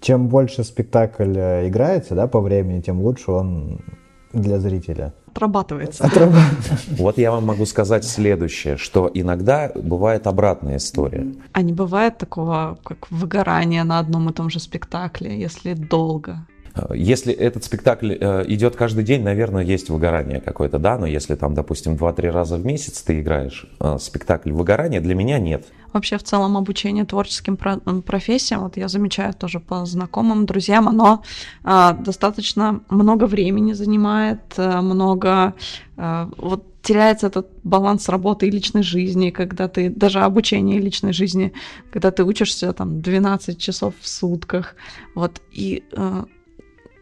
[0.00, 3.80] чем больше спектакль э, играется, да, по времени, тем лучше он
[4.34, 6.08] для зрителя отрабатывается.
[6.98, 11.26] Вот я вам могу сказать следующее, что иногда бывает обратная история.
[11.52, 16.46] А не бывает такого, как выгорание на одном и том же спектакле, если долго?
[16.92, 21.54] Если этот спектакль э, идет каждый день, наверное, есть выгорание какое-то, да, но если там,
[21.54, 25.66] допустим, 2-3 раза в месяц ты играешь э, спектакль выгорания, для меня нет.
[25.94, 27.56] Вообще, в целом, обучение творческим
[28.02, 31.22] профессиям, вот я замечаю тоже по знакомым, друзьям, оно
[31.62, 35.54] э, достаточно много времени занимает, э, много...
[35.96, 41.52] Э, вот теряется этот баланс работы и личной жизни, когда ты, даже обучение личной жизни,
[41.92, 44.74] когда ты учишься там 12 часов в сутках,
[45.14, 46.24] вот, и э,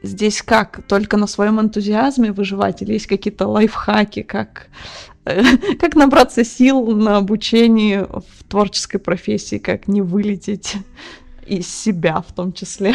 [0.03, 0.83] здесь как?
[0.87, 4.69] Только на своем энтузиазме выживать или есть какие-то лайфхаки, как,
[5.25, 10.77] как набраться сил на обучении в творческой профессии, как не вылететь
[11.47, 12.95] из себя в том числе?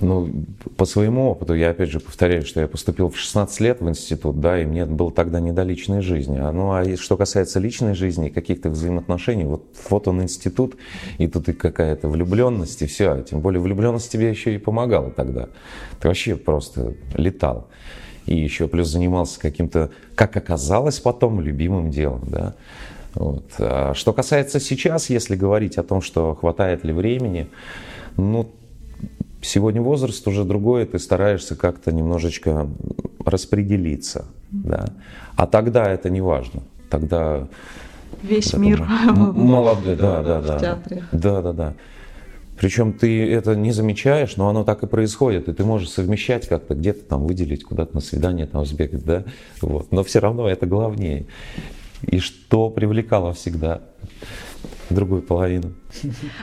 [0.00, 0.28] Ну,
[0.76, 4.40] по своему опыту, я опять же повторяю, что я поступил в 16 лет в институт,
[4.40, 6.36] да, и мне было тогда не до личной жизни.
[6.38, 10.76] А, ну, а что касается личной жизни и каких-то взаимоотношений, вот, вот он институт,
[11.18, 13.22] и тут и какая-то влюбленность, и все.
[13.22, 15.48] Тем более влюбленность тебе еще и помогала тогда.
[16.00, 17.68] Ты вообще просто летал.
[18.26, 22.54] И еще плюс занимался каким-то, как оказалось потом, любимым делом, да.
[23.14, 23.44] Вот.
[23.58, 27.48] А что касается сейчас, если говорить о том, что хватает ли времени,
[28.16, 28.48] ну,
[29.44, 32.66] Сегодня возраст уже другой, ты стараешься как-то немножечко
[33.24, 34.86] распределиться, да.
[35.36, 36.62] А тогда это не важно.
[36.88, 37.46] Тогда
[38.22, 41.04] весь мир молодой, да, да, да, в театре.
[41.12, 41.74] Да, да, да.
[42.58, 46.74] Причем ты это не замечаешь, но оно так и происходит, и ты можешь совмещать как-то,
[46.74, 49.24] где-то там выделить, куда-то на свидание там сбегать, да,
[49.60, 49.92] вот.
[49.92, 51.26] Но все равно это главнее.
[52.06, 53.82] И что привлекало всегда
[54.90, 55.72] другую половину.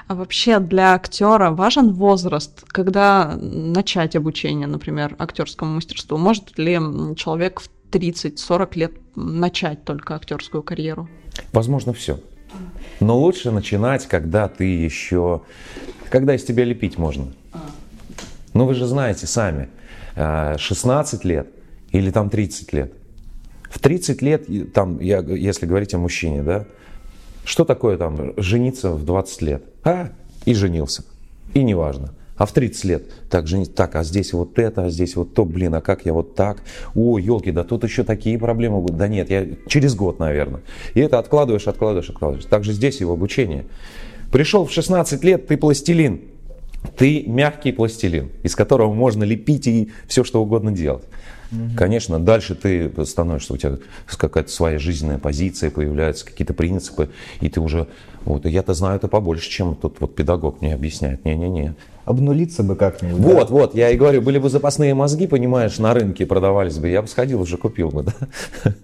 [0.08, 6.18] А вообще для актера важен возраст, когда начать обучение, например, актерскому мастерству?
[6.18, 6.80] Может ли
[7.16, 11.10] человек в 30-40 лет начать только актерскую карьеру?
[11.54, 12.20] Возможно, все.
[13.00, 15.42] Но лучше начинать, когда ты еще...
[16.10, 17.28] Когда из тебя лепить можно.
[18.54, 19.70] Ну, вы же знаете сами,
[20.16, 21.48] 16 э, лет
[21.92, 22.94] или там 30 лет.
[23.70, 26.66] В 30 лет, там, я, если говорить о мужчине, да,
[27.44, 29.64] что такое там жениться в 20 лет?
[29.84, 30.10] А,
[30.46, 31.04] и женился.
[31.54, 32.14] И неважно.
[32.38, 35.46] А в 30 лет так женить, так, а здесь вот это, а здесь вот то,
[35.46, 36.64] блин, а как я вот так?
[36.96, 38.98] О, елки, да тут еще такие проблемы будут.
[38.98, 40.62] Да нет, я через год, наверное.
[40.96, 42.46] И это откладываешь, откладываешь, откладываешь.
[42.46, 43.66] Также здесь его обучение.
[44.32, 46.22] Пришел в 16 лет, ты пластилин.
[46.98, 51.04] Ты мягкий пластилин, из которого можно лепить и все, что угодно делать.
[51.52, 51.76] Угу.
[51.76, 57.10] Конечно, дальше ты становишься, у тебя какая-то своя жизненная позиция, появляются какие-то принципы,
[57.42, 57.88] и ты уже,
[58.24, 61.26] вот, я-то знаю это побольше, чем тут вот педагог мне объясняет.
[61.26, 61.76] Не-не-не.
[62.06, 63.20] Обнулиться бы как-нибудь.
[63.20, 63.54] Вот, да?
[63.54, 67.08] вот, я и говорю, были бы запасные мозги, понимаешь, на рынке продавались бы, я бы
[67.08, 68.14] сходил уже купил бы, да.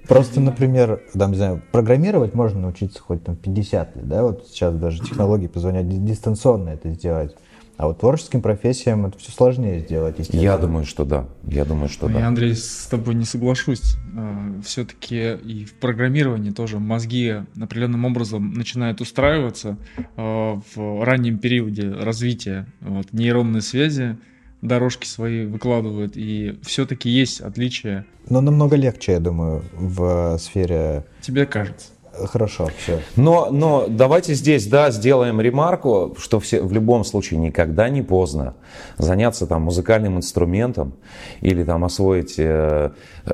[0.08, 4.75] Просто, например, там, не знаю, программировать можно научиться хоть там 50 лет, да, вот сейчас
[4.75, 7.36] даже технологии позволяют дистанционно это сделать.
[7.78, 10.42] А вот творческим профессиям это все сложнее сделать, естественно.
[10.42, 11.28] Я думаю, что да.
[11.44, 12.20] Я думаю, что да.
[12.20, 13.96] Я, Андрей, с тобой не соглашусь.
[14.16, 19.78] А, Все-таки и в программировании тоже мозги определенным образом начинают устраиваться
[20.16, 22.66] а, в раннем периоде развития.
[22.82, 24.18] Вот, нейронные связи,
[24.63, 28.08] дорожки свои выкладывают, и все-таки есть отличия.
[28.28, 31.06] Но намного легче, я думаю, в сфере...
[31.22, 31.90] Тебе кажется.
[32.25, 33.01] Хорошо, все.
[33.15, 38.56] Но, но давайте здесь, да, сделаем ремарку, что все, в любом случае никогда не поздно
[38.97, 40.93] заняться там музыкальным инструментом
[41.41, 42.91] или там освоить э,
[43.25, 43.32] э,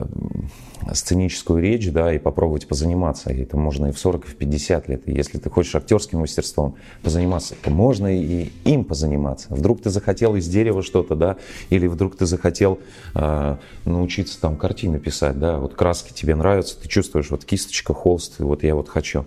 [0.91, 3.31] сценическую речь, да, и попробовать позаниматься.
[3.31, 5.07] И это можно и в 40, и в 50 лет.
[5.07, 9.47] И если ты хочешь актерским мастерством позаниматься, то можно и им позаниматься.
[9.49, 11.37] Вдруг ты захотел из дерева что-то, да,
[11.69, 12.79] или вдруг ты захотел
[13.15, 18.39] э, научиться там картины писать, да, вот краски тебе нравятся, ты чувствуешь, вот кисточка, холст,
[18.39, 19.25] вот я вот хочу.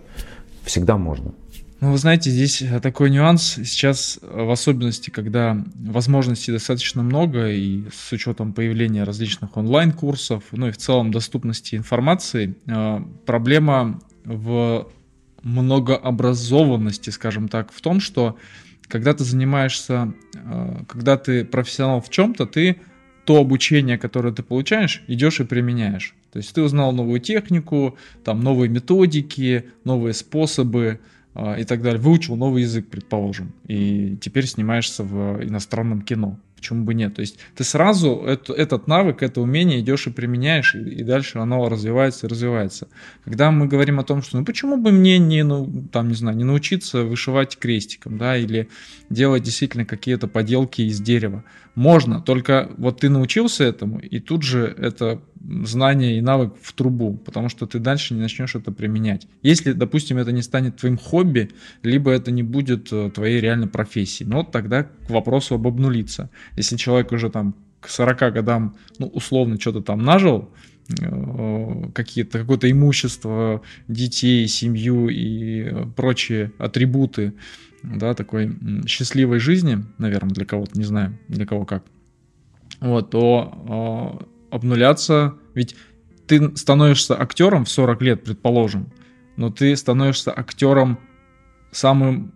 [0.65, 1.33] Всегда можно.
[1.81, 3.59] Ну, вы знаете, здесь э, такой нюанс.
[3.65, 10.69] Сейчас, э, в особенности, когда возможностей достаточно много, и с учетом появления различных онлайн-курсов, ну
[10.69, 14.89] и в целом доступности информации, э, проблема в
[15.43, 18.39] многообразованности, скажем так, в том, что
[18.89, 20.13] когда ты занимаешься,
[20.89, 22.81] когда ты профессионал в чем-то, ты
[23.25, 26.15] то обучение, которое ты получаешь, идешь и применяешь.
[26.37, 31.01] То есть ты узнал новую технику, там новые методики, новые способы,
[31.38, 32.01] а, и так далее.
[32.01, 36.38] Выучил новый язык, предположим, и теперь снимаешься в иностранном кино.
[36.57, 37.14] Почему бы нет?
[37.14, 41.38] То есть ты сразу это, этот навык, это умение идешь и применяешь, и, и дальше
[41.38, 42.88] оно развивается и развивается.
[43.25, 46.38] Когда мы говорим о том, что ну почему бы мне не, ну, там, не знаю,
[46.38, 48.70] не научиться вышивать крестиком, да, или
[49.11, 51.44] делать действительно какие-то поделки из дерева.
[51.75, 55.20] Можно, только вот ты научился этому, и тут же это
[55.65, 59.29] знание и навык в трубу, потому что ты дальше не начнешь это применять.
[59.43, 61.51] Если, допустим, это не станет твоим хобби,
[61.83, 66.31] либо это не будет э, твоей реальной профессией, но тогда к вопросу об обнулиться.
[66.57, 70.51] Если человек уже там к 40 годам, ну, условно, что-то там нажил,
[71.01, 77.35] э, какие-то, какое-то имущество, детей, семью и прочие атрибуты,
[77.83, 78.57] да, такой
[78.87, 81.85] счастливой жизни, наверное, для кого-то, не знаю, для кого как,
[82.81, 85.77] вот, то э, обнуляться, ведь
[86.27, 88.93] ты становишься актером в 40 лет, предположим,
[89.37, 90.99] но ты становишься актером
[91.71, 92.33] самым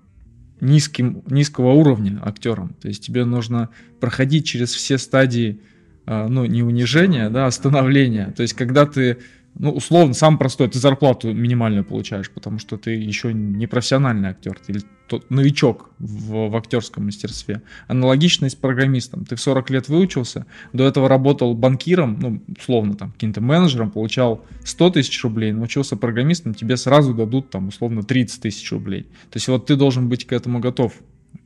[0.61, 2.75] низким, низкого уровня актером.
[2.81, 3.71] То есть тебе нужно
[4.01, 5.61] проходить через все стадии,
[6.07, 8.33] а, ну, не унижения, да, а становления.
[8.37, 9.19] То есть когда ты
[9.63, 14.59] ну, условно, самый простой, ты зарплату минимальную получаешь, потому что ты еще не профессиональный актер,
[14.59, 17.61] ты или тот новичок в, в актерском мастерстве.
[17.87, 19.27] Аналогично и с программистом.
[19.27, 24.43] Ты в 40 лет выучился, до этого работал банкиром, ну, условно, там, каким-то менеджером, получал
[24.65, 29.03] 100 тысяч рублей, научился программистом, тебе сразу дадут, там, условно, 30 тысяч рублей.
[29.31, 30.95] То есть вот ты должен быть к этому готов.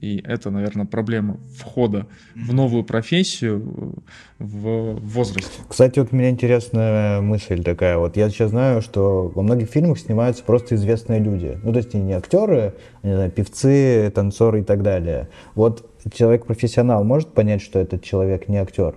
[0.00, 3.94] И это, наверное, проблема входа в новую профессию
[4.38, 5.62] в возрасте.
[5.66, 7.96] Кстати, вот у меня интересная мысль такая.
[7.96, 11.58] Вот я сейчас знаю, что во многих фильмах снимаются просто известные люди.
[11.62, 15.28] Ну, то есть не актеры, а, не знаю, певцы, танцоры и так далее.
[15.54, 18.96] Вот человек-профессионал может понять, что этот человек не актер,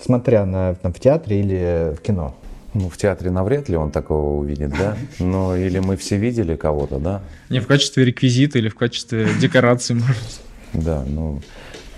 [0.00, 2.34] смотря на там, в театре или в кино?
[2.74, 4.96] Ну, в театре навряд ли он такого увидит, да?
[5.18, 7.22] Но или мы все видели кого-то, да?
[7.50, 10.40] Не в качестве реквизита или в качестве декорации, может.
[10.72, 11.42] Да, ну,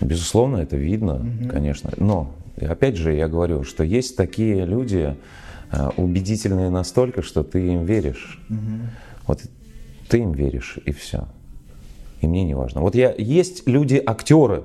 [0.00, 1.92] безусловно, это видно, конечно.
[1.96, 5.16] Но, опять же, я говорю, что есть такие люди,
[5.70, 8.40] а, убедительные настолько, что ты им веришь.
[9.26, 9.42] Вот
[10.08, 11.28] ты им веришь, и все.
[12.20, 12.80] И мне не важно.
[12.80, 14.64] Вот я, есть люди-актеры,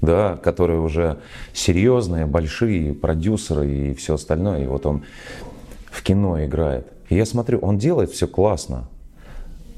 [0.00, 1.18] да, которые уже
[1.52, 4.64] серьезные, большие, продюсеры и все остальное.
[4.64, 5.04] И вот он
[5.90, 6.86] в кино играет.
[7.08, 8.88] И я смотрю, он делает все классно.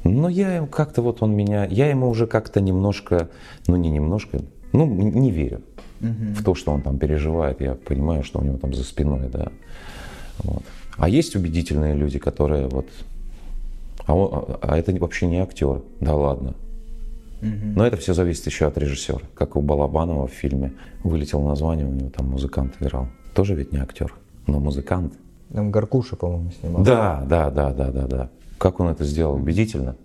[0.04, 3.28] Но я как-то вот он меня, я ему уже как-то немножко,
[3.66, 4.40] ну не немножко,
[4.72, 5.62] ну не верю
[6.00, 6.34] угу.
[6.36, 7.60] в то, что он там переживает.
[7.60, 9.48] Я понимаю, что у него там за спиной, да.
[10.42, 10.62] Вот.
[10.96, 12.86] А есть убедительные люди, которые вот,
[14.06, 16.54] а, он, а это вообще не актер, да ладно.
[17.40, 17.74] Угу.
[17.76, 19.20] Но это все зависит еще от режиссера.
[19.34, 20.72] Как у Балабанова в фильме
[21.04, 23.08] вылетело название, у него там музыкант играл.
[23.34, 24.14] Тоже ведь не актер,
[24.46, 25.14] но музыкант.
[25.52, 26.82] Там Гаркуша, по-моему, снимал.
[26.82, 28.30] Да, да, да, да, да, да.
[28.58, 29.36] Как он это сделал?
[29.36, 29.96] Убедительно.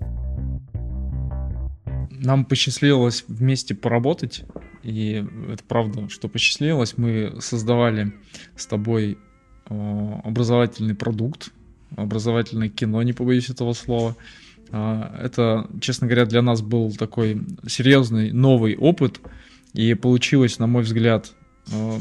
[2.12, 4.46] Нам посчастливилось вместе поработать,
[4.84, 6.98] и это правда, что посчастливилось.
[6.98, 8.14] Мы создавали
[8.56, 9.18] с тобой
[9.70, 11.52] э, образовательный продукт,
[11.96, 14.16] образовательное кино, не побоюсь этого слова.
[14.76, 19.22] А, это, честно говоря, для нас был такой серьезный новый опыт,
[19.74, 21.32] и получилось, на мой взгляд,
[21.72, 21.98] э,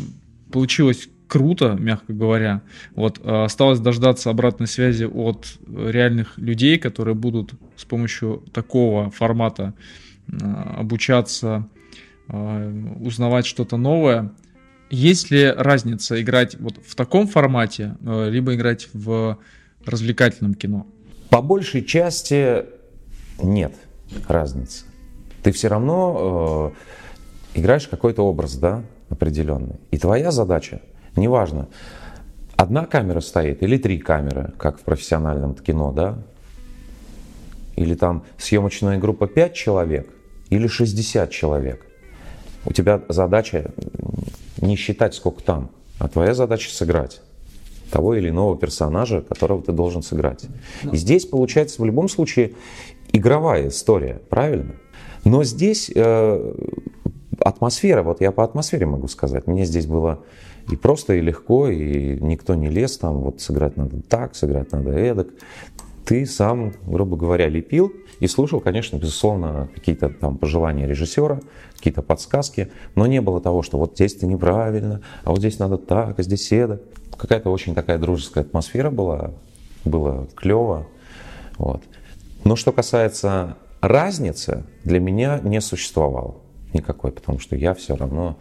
[0.51, 2.63] получилось круто, мягко говоря.
[2.95, 9.75] Вот э, осталось дождаться обратной связи от реальных людей, которые будут с помощью такого формата
[10.79, 11.69] обучаться,
[12.29, 14.33] узнавать что-то новое.
[14.89, 19.39] Есть ли разница играть вот в таком формате, либо играть в
[19.85, 20.87] развлекательном кино?
[21.33, 22.67] По большей части
[23.43, 23.73] нет
[24.29, 24.85] разницы.
[25.43, 26.75] Ты все равно
[27.55, 29.77] э, играешь какой-то образ, да, определенный.
[29.91, 30.83] И твоя задача
[31.17, 31.69] неважно,
[32.55, 36.19] одна камера стоит или три камеры, как в профессиональном кино, да?
[37.77, 40.11] Или там съемочная группа 5 человек
[40.51, 41.87] или 60 человек.
[42.67, 43.71] У тебя задача
[44.61, 47.23] не считать, сколько там, а твоя задача сыграть
[47.93, 50.47] того или иного персонажа, которого ты должен сыграть.
[50.91, 52.55] И здесь получается в любом случае
[53.13, 54.75] игровая история, правильно?
[55.25, 56.55] Но здесь э,
[57.39, 60.25] атмосфера, вот я по атмосфере могу сказать, мне здесь было
[60.71, 64.93] и просто, и легко, и никто не лез там, вот сыграть надо так, сыграть надо
[64.93, 65.29] эдак.
[66.05, 71.41] Ты сам, грубо говоря, лепил и слушал, конечно, безусловно, какие-то там пожелания режиссера,
[71.77, 75.77] какие-то подсказки, но не было того, что вот здесь ты неправильно, а вот здесь надо
[75.77, 76.83] так, а здесь эдак.
[77.17, 79.33] Какая-то очень такая дружеская атмосфера была,
[79.85, 80.87] было клево.
[81.59, 81.83] Вот.
[82.45, 86.37] Но что касается разницы, для меня не существовало
[86.73, 88.39] никакой, потому что я все равно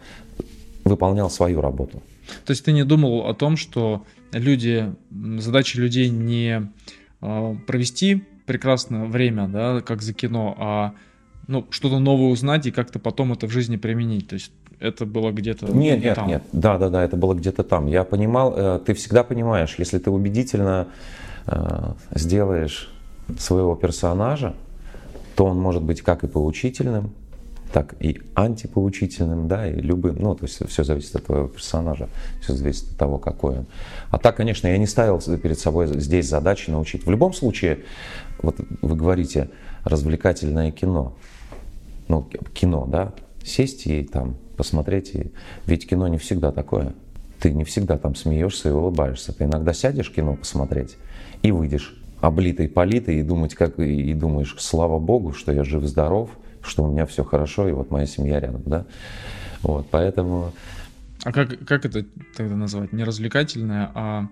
[0.84, 2.02] выполнял свою работу.
[2.44, 6.70] То есть ты не думал о том, что люди, задача людей не
[7.66, 10.92] провести прекрасное время, да, как за кино, а
[11.46, 14.28] ну, что-то новое узнать и как-то потом это в жизни применить.
[14.28, 16.28] То есть это было где-то нет, нет, там.
[16.28, 17.86] нет, да, да, да, это было где-то там.
[17.86, 20.88] Я понимал, э, ты всегда понимаешь, если ты убедительно
[21.46, 22.92] э, сделаешь
[23.38, 24.54] своего персонажа,
[25.36, 27.12] то он может быть как и поучительным,
[27.72, 32.08] так и антипоучительным, да, и любым, ну, то есть все зависит от твоего персонажа,
[32.42, 33.66] все зависит от того, какой он.
[34.10, 37.06] А так, конечно, я не ставил перед собой здесь задачи научить.
[37.06, 37.80] В любом случае,
[38.42, 39.48] вот вы говорите,
[39.84, 41.14] развлекательное кино,
[42.08, 45.32] ну, кино, да, сесть и там посмотреть, и...
[45.66, 46.94] ведь кино не всегда такое.
[47.40, 49.32] ты не всегда там смеешься и улыбаешься.
[49.32, 50.96] Ты иногда сядешь кино посмотреть
[51.42, 56.30] и выйдешь облитый, политый и думать, как и думаешь, слава богу, что я жив-здоров,
[56.62, 58.86] что у меня все хорошо, и вот моя семья рядом, да.
[59.62, 60.52] Вот, поэтому...
[61.24, 62.04] А как, как это
[62.36, 62.92] тогда назвать?
[62.92, 64.28] Не развлекательное, а...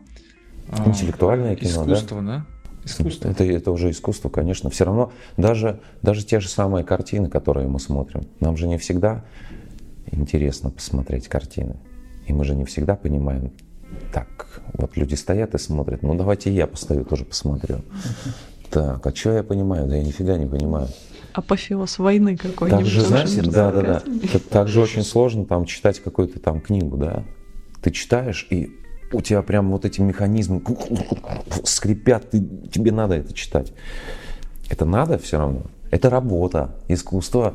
[0.69, 2.27] а Интеллектуальное кино, искусство, да?
[2.27, 2.47] да?
[2.85, 3.29] Искусство.
[3.29, 4.71] Это, это уже искусство, конечно.
[4.71, 9.25] Все равно даже, даже те же самые картины, которые мы смотрим, нам же не всегда
[10.11, 11.77] интересно посмотреть картины.
[12.27, 13.53] И мы же не всегда понимаем,
[14.13, 17.81] так, вот люди стоят и смотрят, ну давайте я постою, тоже посмотрю.
[18.71, 19.89] Так, а что я понимаю?
[19.89, 20.89] Да я нифига не понимаю.
[21.33, 22.85] Апофеоз войны какой-нибудь.
[22.85, 24.03] Так же, знаете, да, да, да.
[24.51, 27.25] Так же очень сложно там читать какую-то там книгу, да.
[27.83, 28.71] Ты читаешь, и
[29.13, 30.63] у тебя прям вот эти механизмы
[31.65, 32.41] скрипят, ты,
[32.73, 33.73] тебе надо это читать.
[34.69, 35.63] Это надо все равно.
[35.91, 36.77] Это работа.
[36.89, 37.55] Искусство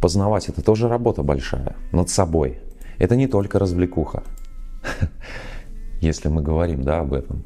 [0.00, 2.58] познавать, это тоже работа большая над собой.
[2.98, 4.24] Это не только развлекуха,
[6.00, 7.44] если мы говорим да, об этом.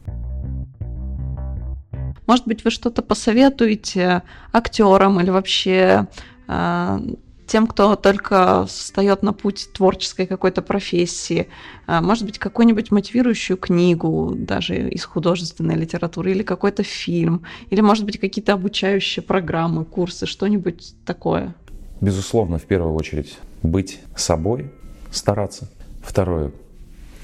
[2.26, 4.22] Может быть, вы что-то посоветуете
[4.52, 6.06] актерам или вообще
[6.48, 6.98] э,
[7.46, 11.48] тем, кто только встает на путь творческой какой-то профессии,
[11.86, 18.04] э, может быть, какую-нибудь мотивирующую книгу даже из художественной литературы, или какой-то фильм, или, может
[18.04, 21.54] быть, какие-то обучающие программы, курсы, что-нибудь такое?
[22.00, 24.70] Безусловно, в первую очередь, быть собой,
[25.10, 25.70] стараться.
[26.02, 26.52] Второе,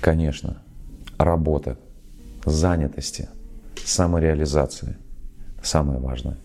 [0.01, 0.63] конечно,
[1.19, 1.79] работа,
[2.45, 3.29] занятости,
[3.85, 4.97] самореализация.
[5.63, 6.37] Самое важное.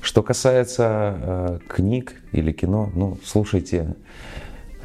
[0.00, 3.94] Что касается э, книг или кино, ну, слушайте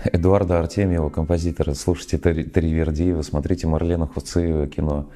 [0.03, 5.09] Эдуарда Артемьева, композитора, слушайте Таривердиева, смотрите Марлена Хуциева кино.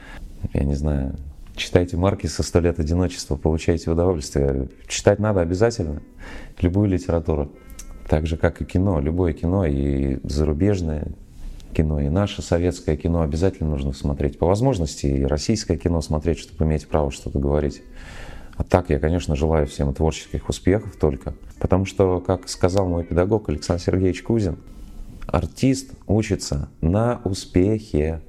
[0.53, 1.15] Я не знаю,
[1.55, 4.69] читайте Маркиса «Сто лет одиночества», получайте удовольствие.
[4.87, 6.01] Читать надо обязательно,
[6.59, 7.51] любую литературу.
[8.09, 11.09] Так же, как и кино, любое кино, и зарубежное
[11.71, 14.37] кино, и наше советское кино обязательно нужно смотреть.
[14.37, 17.81] По возможности и российское кино смотреть, чтобы иметь право что-то говорить.
[18.55, 21.33] А так я, конечно, желаю всем творческих успехов только.
[21.59, 24.57] Потому что, как сказал мой педагог Александр Сергеевич Кузин,
[25.25, 28.21] артист учится на успехе.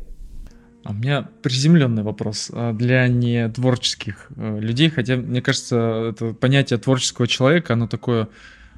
[0.84, 6.32] А у меня приземленный вопрос а, для не творческих э, людей, хотя мне кажется, это
[6.32, 8.28] понятие творческого человека, оно такое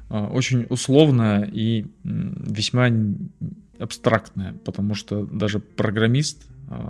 [0.09, 2.89] а, очень условное и весьма
[3.79, 6.45] абстрактное, потому что даже программист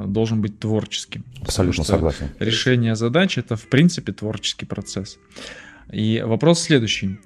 [0.06, 1.26] должен быть творческим.
[1.42, 2.30] Абсолютно согласен.
[2.40, 5.18] Решение задач это в принципе творческий процесс.
[5.92, 7.20] И вопрос следующий.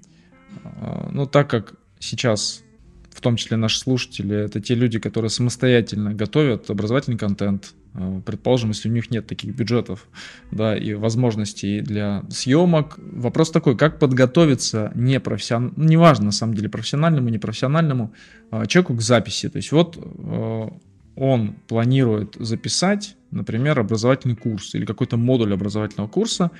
[1.11, 2.63] Ну, так как сейчас
[3.11, 7.73] в том числе наши слушатели, это те люди, которые самостоятельно готовят образовательный контент.
[7.93, 10.07] Э, предположим, если у них нет таких бюджетов
[10.51, 12.97] да, и возможностей для съемок.
[12.97, 15.73] Вопрос такой, как подготовиться не профессион...
[15.75, 18.13] Ну, неважно на самом деле профессиональному, непрофессиональному
[18.51, 19.49] э, человеку к записи.
[19.49, 20.69] То есть вот э,
[21.15, 26.51] он планирует записать, например, образовательный курс или какой-то модуль образовательного курса,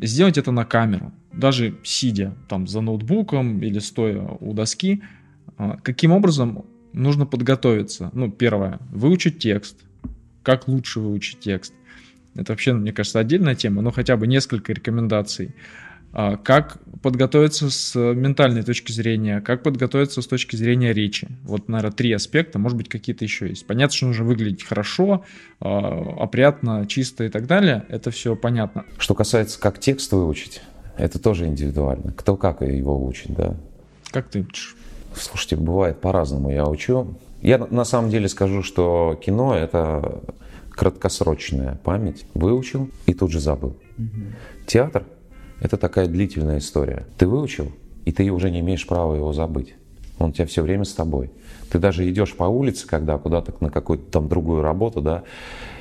[0.00, 5.02] сделать это на камеру, даже сидя там за ноутбуком или стоя у доски–
[5.82, 8.10] каким образом нужно подготовиться?
[8.12, 9.84] Ну, первое, выучить текст.
[10.48, 11.74] Как лучше выучить текст?
[12.34, 15.54] Это вообще, мне кажется, отдельная тема, но хотя бы несколько рекомендаций.
[16.14, 21.28] А, как подготовиться с ментальной точки зрения, как подготовиться с точки зрения речи.
[21.42, 23.66] Вот, наверное, три аспекта, может быть, какие-то еще есть.
[23.66, 25.22] Понятно, что нужно выглядеть хорошо,
[25.60, 27.84] а, опрятно, чисто и так далее.
[27.90, 28.86] Это все понятно.
[28.96, 30.62] Что касается, как текст выучить,
[30.96, 32.12] это тоже индивидуально.
[32.12, 33.54] Кто как его учит, да.
[34.12, 34.76] Как ты учишь?
[35.14, 37.18] Слушайте, бывает по-разному я учу.
[37.42, 40.22] Я на самом деле скажу, что кино— это
[40.70, 42.24] краткосрочная память.
[42.34, 43.76] Выучил и тут же забыл.
[43.98, 44.66] Угу.
[44.66, 45.04] Театр—
[45.60, 47.06] это такая длительная история.
[47.16, 47.72] Ты выучил,
[48.04, 49.74] и ты уже не имеешь права его забыть.
[50.18, 51.30] Он у тебя все время с тобой.
[51.70, 55.22] Ты даже идешь по улице, когда куда-то на какую-то там другую работу, да,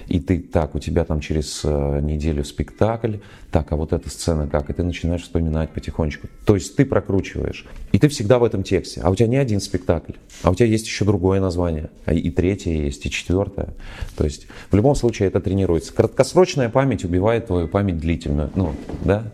[0.07, 3.17] и ты так, у тебя там через э, неделю спектакль,
[3.51, 6.27] так, а вот эта сцена как, и ты начинаешь вспоминать потихонечку.
[6.45, 9.59] То есть ты прокручиваешь, и ты всегда в этом тексте, а у тебя не один
[9.59, 13.69] спектакль, а у тебя есть еще другое название, а и третье есть, и четвертое.
[14.15, 15.93] То есть в любом случае это тренируется.
[15.93, 19.31] Краткосрочная память убивает твою память длительную, ну, да,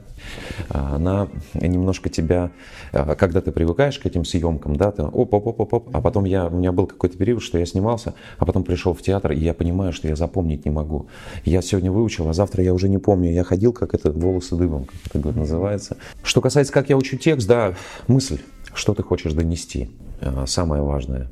[0.69, 2.51] она немножко тебя,
[2.91, 6.01] а, когда ты привыкаешь к этим съемкам, да, ты оп, оп, оп, оп, оп, а
[6.01, 9.31] потом я, у меня был какой-то период, что я снимался, а потом пришел в театр,
[9.31, 11.07] и я понимаю, что я запомнить не могу.
[11.45, 13.31] Я сегодня выучил, а завтра я уже не помню.
[13.31, 15.97] Я ходил, как это, волосы дыбом, как это называется.
[16.23, 17.73] Что касается, как я учу текст, да,
[18.07, 18.39] мысль,
[18.73, 19.89] что ты хочешь донести,
[20.21, 21.29] а, самое важное.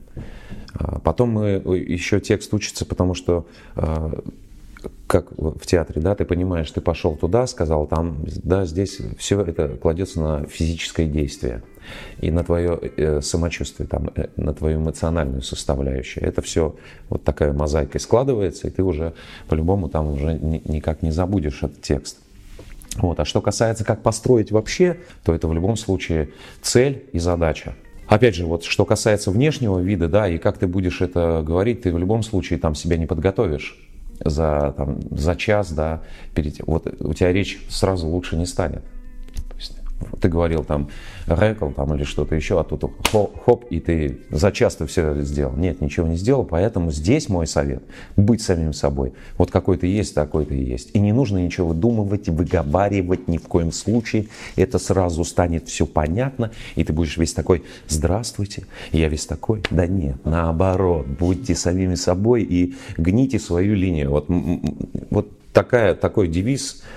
[0.74, 3.45] А, потом мы еще текст учится, потому что
[5.12, 9.68] как в театре, да, ты понимаешь, ты пошел туда, сказал, там, да, здесь все это
[9.68, 11.64] кладется на физическое действие
[12.22, 16.24] и на твое э, самочувствие, там, э, на твою эмоциональную составляющую.
[16.24, 16.78] Это все
[17.09, 19.14] вот такая мозаикой складывается, и ты уже
[19.49, 22.20] по-любому там уже ни, никак не забудешь этот текст.
[22.95, 23.20] Вот.
[23.20, 26.30] А что касается, как построить вообще, то это в любом случае
[26.62, 27.76] цель и задача.
[28.07, 31.93] Опять же, вот что касается внешнего вида, да, и как ты будешь это говорить, ты
[31.93, 33.90] в любом случае там себя не подготовишь
[34.26, 36.01] за, там, за час, да,
[36.34, 38.84] перед, вот у тебя речь сразу лучше не станет.
[40.20, 40.89] Ты говорил там
[41.28, 45.22] рэкл там или что-то еще, а тут хоп, хоп, и ты за час ты все
[45.22, 45.54] сделал.
[45.56, 47.84] Нет, ничего не сделал, поэтому здесь мой совет–
[48.16, 49.14] быть самим собой.
[49.38, 50.91] Вот какой ты есть, такой ты есть.
[50.93, 54.28] И не нужно ничего выдумывать, выговаривать ни в коем случае.
[54.56, 59.64] Это сразу станет все понятно, и ты будешь весь такой «Здравствуйте, я весь такой».
[59.70, 64.12] Да нет, наоборот, будьте самими собой и гните свою линию.
[64.12, 64.26] Вот,
[65.10, 66.84] вот такая, такой девиз–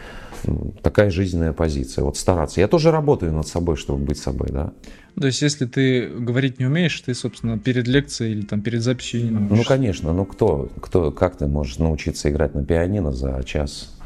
[0.82, 2.05] такая жизненная позиция.
[2.05, 2.61] Вот стараться.
[2.61, 4.72] Я тоже работаю над собой, чтобы быть собой, да.
[5.20, 9.24] То есть, если ты говорить не умеешь, ты, собственно, перед лекцией или там перед записью
[9.24, 9.57] не научишься.
[9.57, 10.12] Ну, конечно.
[10.12, 13.97] Ну, кто, кто, как ты можешь научиться играть на пианино за час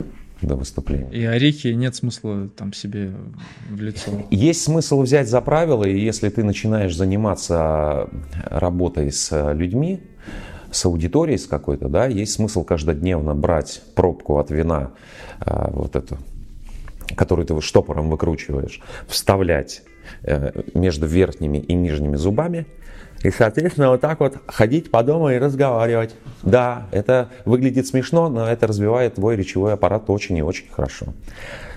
[0.42, 1.10] до выступления.
[1.10, 3.12] И орехи нет смысла там себе
[3.70, 4.10] в лицо.
[4.30, 8.08] Есть смысл взять за правило, и если ты начинаешь заниматься
[8.44, 10.00] работой с людьми,
[10.70, 14.92] с аудиторией с какой-то, да, есть смысл каждодневно брать пробку от вина,
[15.40, 16.18] а, вот эту,
[17.16, 19.82] которую ты штопором выкручиваешь, вставлять
[20.22, 22.66] э, между верхними и нижними зубами,
[23.22, 26.14] и, соответственно, вот так вот ходить по дому и разговаривать.
[26.42, 31.06] Да, это выглядит смешно, но это развивает твой речевой аппарат очень и очень хорошо.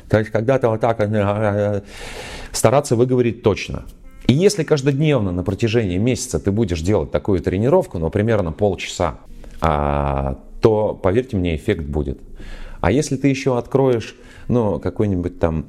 [0.08, 1.82] То есть, когда ты вот так э, э,
[2.52, 3.86] стараться выговорить точно–
[4.28, 9.20] и если каждодневно на протяжении месяца ты будешь делать такую тренировку, ну, примерно полчаса,
[9.62, 12.20] а, то, поверьте мне, эффект будет.
[12.80, 14.16] А если ты еще откроешь,
[14.48, 15.66] ну, какую-нибудь там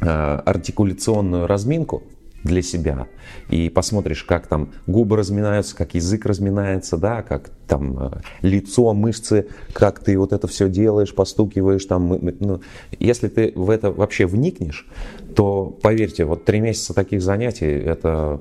[0.00, 2.02] а, артикуляционную разминку,
[2.44, 3.06] для себя.
[3.50, 8.10] И посмотришь, как там губы разминаются, как язык разминается, да, как там э,
[8.42, 12.18] лицо, мышцы, как ты вот это все делаешь, постукиваешь там.
[12.40, 12.60] Ну,
[12.98, 14.86] если ты в это вообще вникнешь,
[15.34, 18.40] то поверьте, вот три месяца таких занятий, это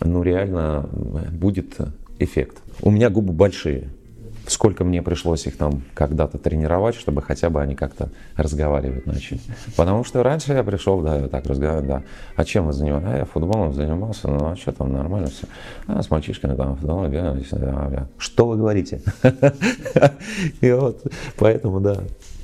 [0.00, 0.88] ну реально
[1.32, 1.76] будет
[2.18, 2.58] эффект.
[2.82, 3.90] У меня губы большие
[4.50, 9.40] сколько мне пришлось их там когда-то тренировать, чтобы хотя бы они как-то разговаривать начали.
[9.76, 12.02] Потому что раньше я пришел, да, так разговаривать, да.
[12.36, 13.08] А чем вы занимаетесь?
[13.08, 15.46] А я футболом занимался, ну а что там, нормально все.
[15.86, 17.44] А с мальчишками там футбол бегали.
[18.18, 19.02] Что вы говорите?
[20.60, 21.02] И вот,
[21.38, 21.96] поэтому, да.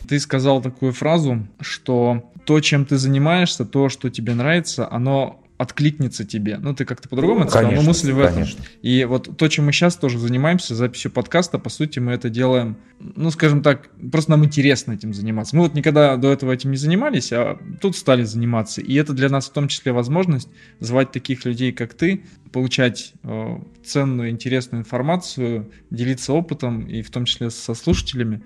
[0.09, 6.25] Ты сказал такую фразу, что то, чем ты занимаешься, то, что тебе нравится, оно откликнется
[6.25, 6.59] тебе.
[6.59, 8.35] Ну, ты как-то по-другому это сказал, но мысль в этом.
[8.35, 8.65] Конечно.
[8.83, 12.77] И вот то, чем мы сейчас тоже занимаемся, записью подкаста, по сути, мы это делаем,
[12.99, 15.57] ну, скажем так, просто нам интересно этим заниматься.
[15.57, 18.83] Мы вот никогда до этого этим не занимались, а тут стали заниматься.
[18.83, 20.49] И это для нас в том числе возможность
[20.81, 27.25] звать таких людей, как ты, получать э, ценную, интересную информацию, делиться опытом, и в том
[27.25, 28.43] числе со слушателями.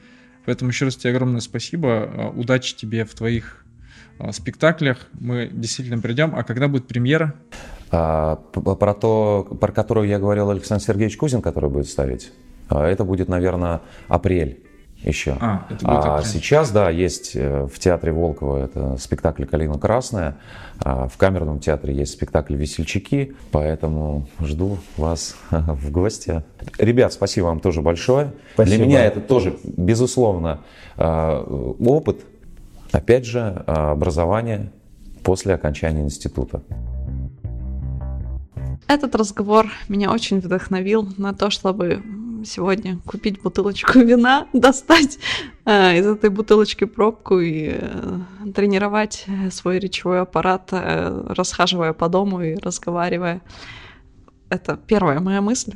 [0.47, 1.89] Поэтому еще раз тебе огромное спасибо.
[1.89, 3.65] Э, удачи тебе в твоих
[4.33, 6.35] спектаклях мы действительно придем.
[6.35, 7.35] А когда будет премьера?
[7.91, 12.33] А, про то, про которую я говорил Александр Сергеевич Кузин, который будет ставить,
[12.69, 14.63] а, это будет, наверное, апрель
[15.03, 15.37] еще.
[15.41, 20.37] А, а сейчас, да, есть э, в театре Волкова это спектакль «Калина красная»,
[20.79, 26.45] а в камерном театре есть спектакль «Весельчаки», поэтому жду вас в гости.
[26.79, 28.33] Ребят, спасибо вам тоже большое.
[28.55, 28.77] Спасибо.
[28.77, 30.61] Для меня это тоже, безусловно,
[30.97, 31.43] а,
[31.81, 32.21] опыт,
[32.93, 34.73] Опять же, а, образование
[35.23, 36.63] после окончания института.
[38.89, 42.03] Этот разговор меня очень вдохновил на то, чтобы
[42.45, 45.19] сегодня купить бутылочку вина, достать
[45.65, 48.19] э, из этой бутылочки пробку и э,
[48.55, 53.43] тренировать свой речевой аппарат, э, расхаживая по дому и разговаривая.
[54.49, 55.75] Это первая моя мысль.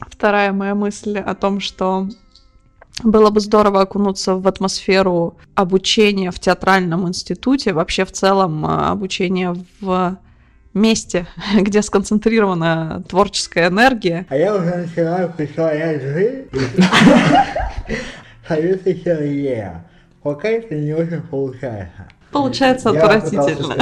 [0.00, 2.08] Вторая моя мысль о том, что
[3.02, 9.56] было бы здорово окунуться в атмосферу обучения в театральном институте, вообще в целом э, обучение
[9.80, 10.18] в
[10.74, 11.26] месте,
[11.60, 14.26] где сконцентрирована творческая энергия.
[14.28, 16.48] А я уже начинаю представлять жизнь
[18.48, 19.86] Союза Сергея.
[20.22, 22.08] Пока это не очень получается.
[22.30, 23.76] Получается отвратительно.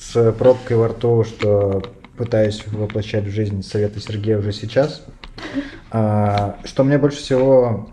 [0.00, 1.82] С пробкой во рту, что
[2.16, 5.02] пытаюсь воплощать в жизнь советы Сергея уже сейчас.
[5.90, 7.90] А, что мне больше всего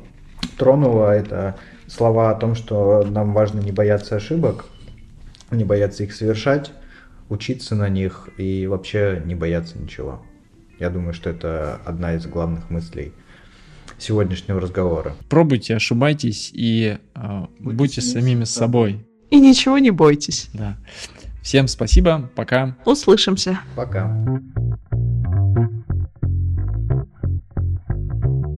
[0.57, 1.55] тронуло, это
[1.87, 4.65] слова о том, что нам важно не бояться ошибок,
[5.51, 6.71] не бояться их совершать,
[7.29, 10.21] учиться на них и вообще не бояться ничего.
[10.79, 13.13] Я думаю, что это одна из главных мыслей
[13.97, 15.15] сегодняшнего разговора.
[15.29, 19.07] Пробуйте, ошибайтесь и э, будьте, будьте самими собой.
[19.29, 20.49] И ничего не бойтесь.
[20.53, 20.77] Да.
[21.41, 22.75] Всем спасибо, пока.
[22.85, 23.59] Услышимся.
[23.75, 24.13] Пока.